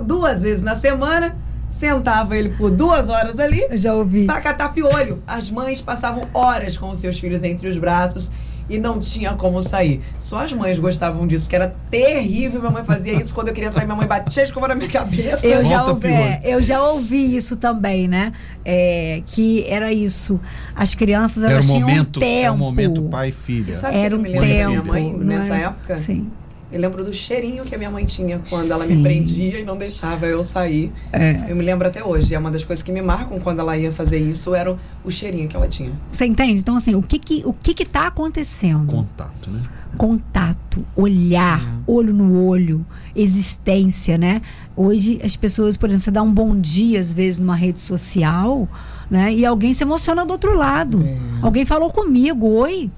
[0.05, 1.35] duas vezes na semana,
[1.73, 4.27] sentava ele por duas horas ali Eu já ouvi.
[4.27, 5.23] para catar piolho.
[5.27, 8.31] As mães passavam horas com os seus filhos entre os braços
[8.71, 10.01] e não tinha como sair.
[10.23, 12.61] Só as mães gostavam disso, que era terrível.
[12.61, 14.89] Minha mãe fazia isso quando eu queria sair, minha mãe batia a escova na minha
[14.89, 15.45] cabeça.
[15.47, 18.33] Eu já, ouvi, é, eu já ouvi isso também, né?
[18.65, 20.39] É, que era isso.
[20.77, 22.47] As crianças Era elas o tinham momento, um tempo.
[22.47, 23.71] é o momento pai e filha.
[23.71, 24.93] E sabe Era o um que eu me lembro da minha tempo.
[24.93, 25.97] mãe não nessa era- época?
[25.97, 26.31] Sim.
[26.73, 28.97] Eu lembro do cheirinho que a minha mãe tinha quando ela Sim.
[28.97, 30.91] me prendia e não deixava eu sair.
[31.13, 31.45] É.
[31.49, 32.35] Eu me lembro até hoje.
[32.35, 35.11] É uma das coisas que me marcam quando ela ia fazer isso, era o, o
[35.11, 35.93] cheirinho que ela tinha.
[36.11, 36.61] Você entende?
[36.61, 38.87] Então, assim, o que que, o que que tá acontecendo?
[38.87, 39.61] Contato, né?
[39.99, 41.83] Contato, olhar, É.
[41.87, 44.41] olho no olho, existência, né?
[44.75, 48.67] Hoje, as pessoas, por exemplo, você dá um bom dia, às vezes, numa rede social,
[49.11, 49.33] né?
[49.35, 51.05] E alguém se emociona do outro lado.
[51.05, 51.17] É.
[51.43, 52.91] Alguém falou comigo, oi.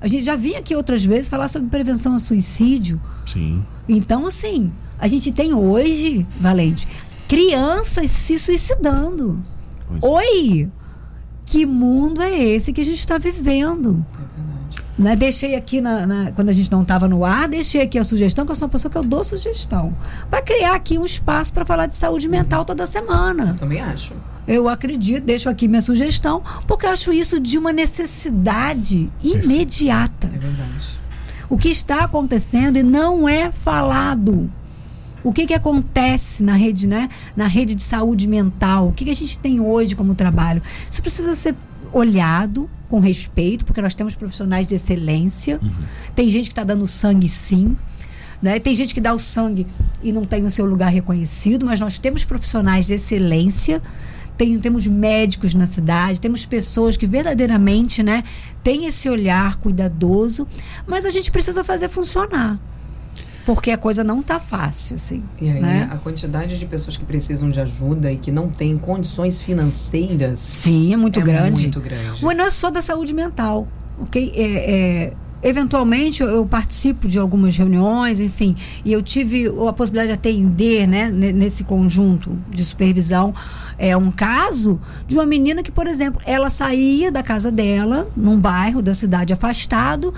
[0.00, 3.00] A gente já vinha aqui outras vezes falar sobre prevenção a suicídio.
[3.26, 3.62] Sim.
[3.88, 6.88] Então, assim, a gente tem hoje, Valente,
[7.28, 9.38] crianças se suicidando.
[9.86, 10.06] Pois é.
[10.06, 10.68] Oi!
[11.44, 14.04] Que mundo é esse que a gente está vivendo?
[14.14, 14.76] É verdade.
[14.98, 15.16] Né?
[15.16, 18.44] Deixei aqui, na, na- quando a gente não estava no ar, deixei aqui a sugestão,
[18.46, 19.94] que eu sou uma pessoa que eu dou sugestão.
[20.30, 23.48] Para criar aqui um espaço para falar de saúde mental toda semana.
[23.50, 24.12] Eu também acho.
[24.52, 30.26] Eu acredito, deixo aqui minha sugestão, porque eu acho isso de uma necessidade imediata.
[30.26, 30.98] É verdade.
[31.48, 34.50] O que está acontecendo e não é falado.
[35.22, 37.10] O que, que acontece na rede, né?
[37.36, 38.88] Na rede de saúde mental?
[38.88, 40.60] O que, que a gente tem hoje como trabalho?
[40.90, 41.54] Isso precisa ser
[41.92, 45.60] olhado com respeito, porque nós temos profissionais de excelência.
[46.12, 47.76] Tem gente que está dando sangue, sim.
[48.42, 48.58] Né?
[48.58, 49.64] Tem gente que dá o sangue
[50.02, 53.80] e não tem o seu lugar reconhecido, mas nós temos profissionais de excelência.
[54.40, 58.24] Tem, temos médicos na cidade, temos pessoas que verdadeiramente né,
[58.64, 60.48] têm esse olhar cuidadoso,
[60.86, 62.58] mas a gente precisa fazer funcionar.
[63.44, 65.22] Porque a coisa não está fácil, assim.
[65.38, 65.90] E aí, né?
[65.92, 70.94] a quantidade de pessoas que precisam de ajuda e que não têm condições financeiras Sim,
[70.94, 71.64] é muito é grande.
[71.64, 72.24] muito grande.
[72.24, 73.68] Mas não é só da saúde mental,
[74.00, 74.32] ok?
[74.34, 75.12] É, é,
[75.42, 81.08] eventualmente eu, participo de algumas reuniões, enfim, e eu tive a possibilidade de atender, né,
[81.10, 83.34] ne- nesse conjunto de supervisão,
[83.78, 88.38] é um caso de uma menina que, por exemplo, ela saía da casa dela, num
[88.38, 90.12] bairro da cidade afastado,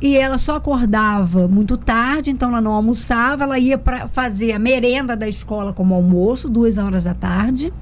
[0.00, 4.58] e ela só acordava muito tarde, então ela não almoçava, ela ia para fazer a
[4.58, 7.72] merenda da escola como almoço, duas horas da tarde,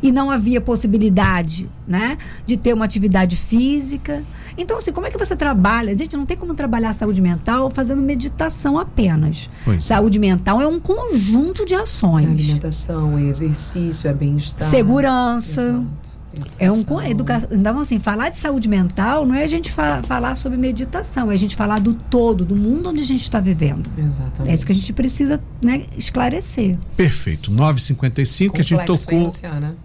[0.00, 4.22] e não havia possibilidade, né, de ter uma atividade física.
[4.58, 5.96] Então, assim, como é que você trabalha?
[5.96, 9.50] Gente, não tem como trabalhar a saúde mental fazendo meditação apenas.
[9.64, 9.80] Pois é.
[9.80, 12.26] saúde mental é um conjunto de É ações.
[12.28, 14.68] alimentação, é exercício, é bem-estar.
[14.70, 15.60] Segurança.
[15.62, 16.16] Exato.
[16.58, 17.02] É um Educação.
[17.10, 17.48] educação.
[17.52, 21.34] Então, assim, falar de saúde mental não é a gente fa- falar sobre meditação, é
[21.34, 23.88] a gente falar do todo, do mundo onde a gente está vivendo.
[23.98, 24.50] Exatamente.
[24.50, 26.76] É isso que a gente precisa né, esclarecer.
[26.94, 27.50] Perfeito.
[27.50, 29.18] 9h55, que a gente tocou.
[29.24, 29.76] Luciana?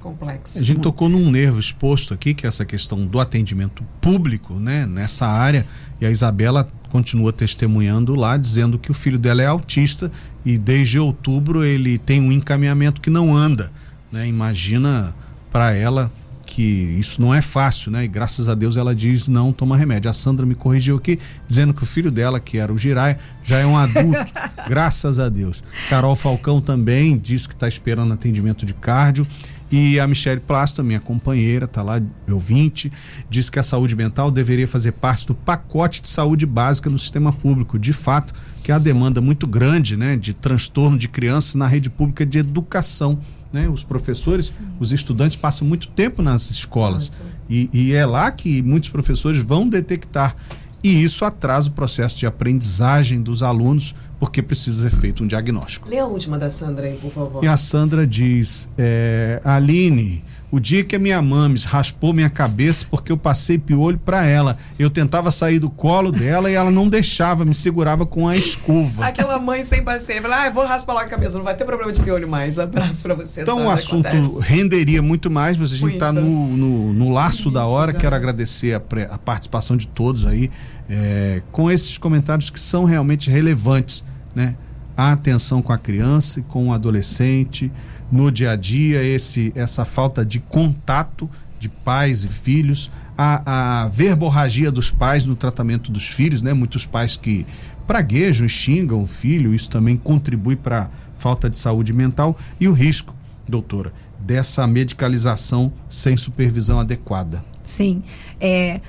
[0.00, 0.58] Complexo.
[0.58, 4.86] A gente tocou num nervo exposto aqui, que é essa questão do atendimento público, né,
[4.86, 5.66] nessa área.
[6.00, 10.10] E a Isabela continua testemunhando lá, dizendo que o filho dela é autista
[10.44, 13.72] e desde outubro ele tem um encaminhamento que não anda.
[14.10, 14.26] Né?
[14.28, 15.14] Imagina
[15.50, 16.10] para ela
[16.46, 18.04] que isso não é fácil, né?
[18.04, 20.10] E graças a Deus ela diz não toma remédio.
[20.10, 23.58] A Sandra me corrigiu aqui, dizendo que o filho dela, que era o Girai, já
[23.58, 24.32] é um adulto.
[24.66, 25.62] graças a Deus.
[25.90, 29.26] Carol Falcão também diz que está esperando atendimento de cardio.
[29.70, 32.00] E a Michelle Plasto, minha companheira, está lá,
[32.30, 32.90] ouvinte,
[33.28, 37.32] diz que a saúde mental deveria fazer parte do pacote de saúde básica no sistema
[37.32, 37.78] público.
[37.78, 42.24] De fato, que há demanda muito grande né, de transtorno de crianças na rede pública
[42.24, 43.18] de educação.
[43.52, 43.68] Né?
[43.68, 47.20] Os professores, os estudantes passam muito tempo nas escolas.
[47.48, 50.34] E, e é lá que muitos professores vão detectar.
[50.82, 55.88] E isso atrasa o processo de aprendizagem dos alunos, porque precisa ser feito um diagnóstico.
[55.88, 57.44] Lê a última da Sandra aí, por favor.
[57.44, 62.86] E a Sandra diz: é, Aline, o dia que a minha mames raspou minha cabeça
[62.90, 64.56] porque eu passei piolho para ela.
[64.78, 69.04] Eu tentava sair do colo dela e ela não deixava, me segurava com a escova.
[69.06, 71.92] Aquela mãe sem paciência, fala, ah, vou raspar logo a cabeça, não vai ter problema
[71.92, 72.58] de piolho mais.
[72.58, 74.40] Abraço pra você, Então o Sandra, assunto acontece.
[74.42, 76.26] renderia muito mais, mas a gente está Muito.
[76.26, 77.92] no, no, no laço da hora.
[77.92, 80.50] Quero agradecer a, pre- a participação de todos aí
[80.88, 84.02] é, com esses comentários que são realmente relevantes,
[84.38, 84.54] né?
[84.96, 87.72] A atenção com a criança e com o adolescente
[88.10, 91.28] no dia a dia, esse, essa falta de contato
[91.58, 96.54] de pais e filhos, a, a verborragia dos pais no tratamento dos filhos, né?
[96.54, 97.44] Muitos pais que
[97.84, 103.12] praguejam xingam o filho, isso também contribui para falta de saúde mental e o risco,
[103.48, 107.44] doutora, dessa medicalização sem supervisão adequada.
[107.64, 108.02] Sim.
[108.40, 108.80] É,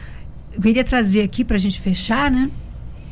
[0.54, 2.52] eu queria trazer aqui para a gente fechar, né?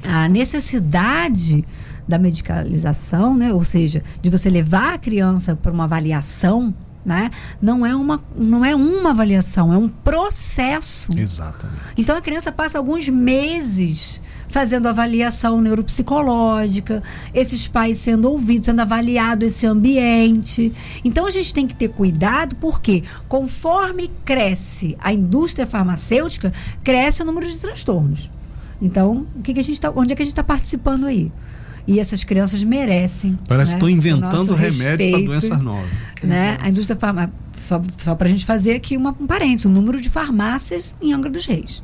[0.04, 1.66] A necessidade
[2.08, 3.54] da medicalização, né?
[3.54, 6.74] Ou seja, de você levar a criança para uma avaliação,
[7.08, 7.32] né?
[7.62, 11.18] Não é uma, não é uma avaliação, é um processo.
[11.18, 11.80] Exatamente.
[11.98, 17.02] Então a criança passa alguns meses fazendo avaliação neuropsicológica,
[17.34, 20.74] esses pais sendo ouvidos, sendo avaliado esse ambiente.
[21.04, 26.52] Então a gente tem que ter cuidado porque conforme cresce a indústria farmacêutica,
[26.84, 28.30] cresce o número de transtornos.
[28.82, 31.32] Então, o que, que a gente tá, onde é que a gente está participando aí?
[31.88, 33.40] E essas crianças merecem.
[33.48, 35.90] Parece né, que estão inventando remédio para doenças novas.
[36.22, 36.58] Né?
[36.62, 37.48] A indústria farmacêutica.
[37.62, 41.14] Só, só para a gente fazer aqui uma, um parênteses: o número de farmácias em
[41.14, 41.84] Angra dos Reis.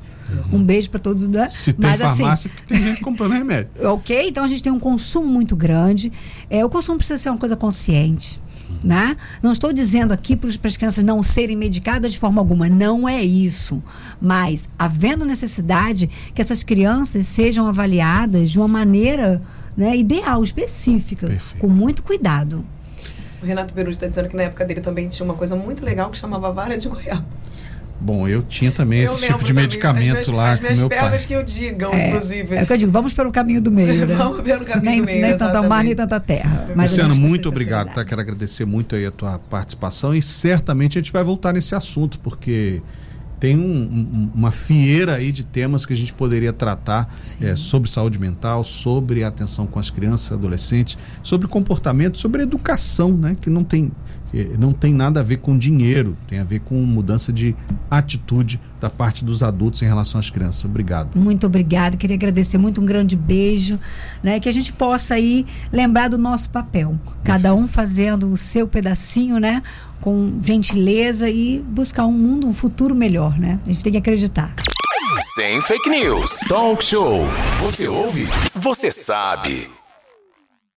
[0.51, 1.27] Um beijo para todos.
[1.27, 3.69] Da, Se tem mas, farmácia, porque tem gente comprando remédio.
[3.83, 4.27] Ok?
[4.27, 6.11] Então a gente tem um consumo muito grande.
[6.49, 8.41] É, o consumo precisa ser uma coisa consciente.
[8.83, 9.15] Né?
[9.41, 13.23] Não estou dizendo aqui para as crianças não serem medicadas de forma alguma, não é
[13.23, 13.83] isso.
[14.19, 19.41] Mas, havendo necessidade, que essas crianças sejam avaliadas de uma maneira
[19.75, 21.59] né, ideal, específica, Perfeito.
[21.61, 22.63] com muito cuidado.
[23.41, 26.09] O Renato Beruti está dizendo que na época dele também tinha uma coisa muito legal
[26.09, 27.25] que chamava vara de goiaba.
[27.99, 30.79] Bom, eu tinha também Eu esse tipo de medicamento as minhas, lá As com minhas
[30.79, 30.99] meu pai.
[30.99, 32.55] pernas que eu digam, É, inclusive.
[32.55, 34.15] é o que eu digo, vamos pelo caminho do meio, né?
[34.15, 36.67] Vamos pelo caminho nem, do meio, nem tanto mar, nem tanta terra.
[36.75, 38.03] Mas Luciano, muito obrigado, tá?
[38.03, 42.19] Quero agradecer muito aí a tua participação e certamente a gente vai voltar nesse assunto,
[42.19, 42.81] porque
[43.43, 47.89] tem um- um- uma fieira aí de temas que a gente poderia tratar é, sobre
[47.89, 53.35] saúde mental, sobre atenção com as crianças e adolescentes, sobre comportamento, sobre educação, né?
[53.41, 53.91] Que não tem,
[54.57, 57.55] não tem nada a ver com dinheiro, tem a ver com mudança de
[57.89, 60.65] atitude da parte dos adultos em relação às crianças.
[60.65, 61.17] Obrigado.
[61.17, 63.79] Muito obrigada, queria agradecer muito, um grande beijo,
[64.21, 64.39] né?
[64.39, 69.39] Que a gente possa aí lembrar do nosso papel, cada um fazendo o seu pedacinho,
[69.39, 69.61] né?
[70.01, 73.59] Com gentileza e buscar um mundo, um futuro melhor, né?
[73.65, 74.53] A gente tem que acreditar.
[75.35, 76.39] Sem fake news.
[76.49, 77.27] Talk show.
[77.61, 78.27] Você ouve?
[78.55, 79.69] Você sabe.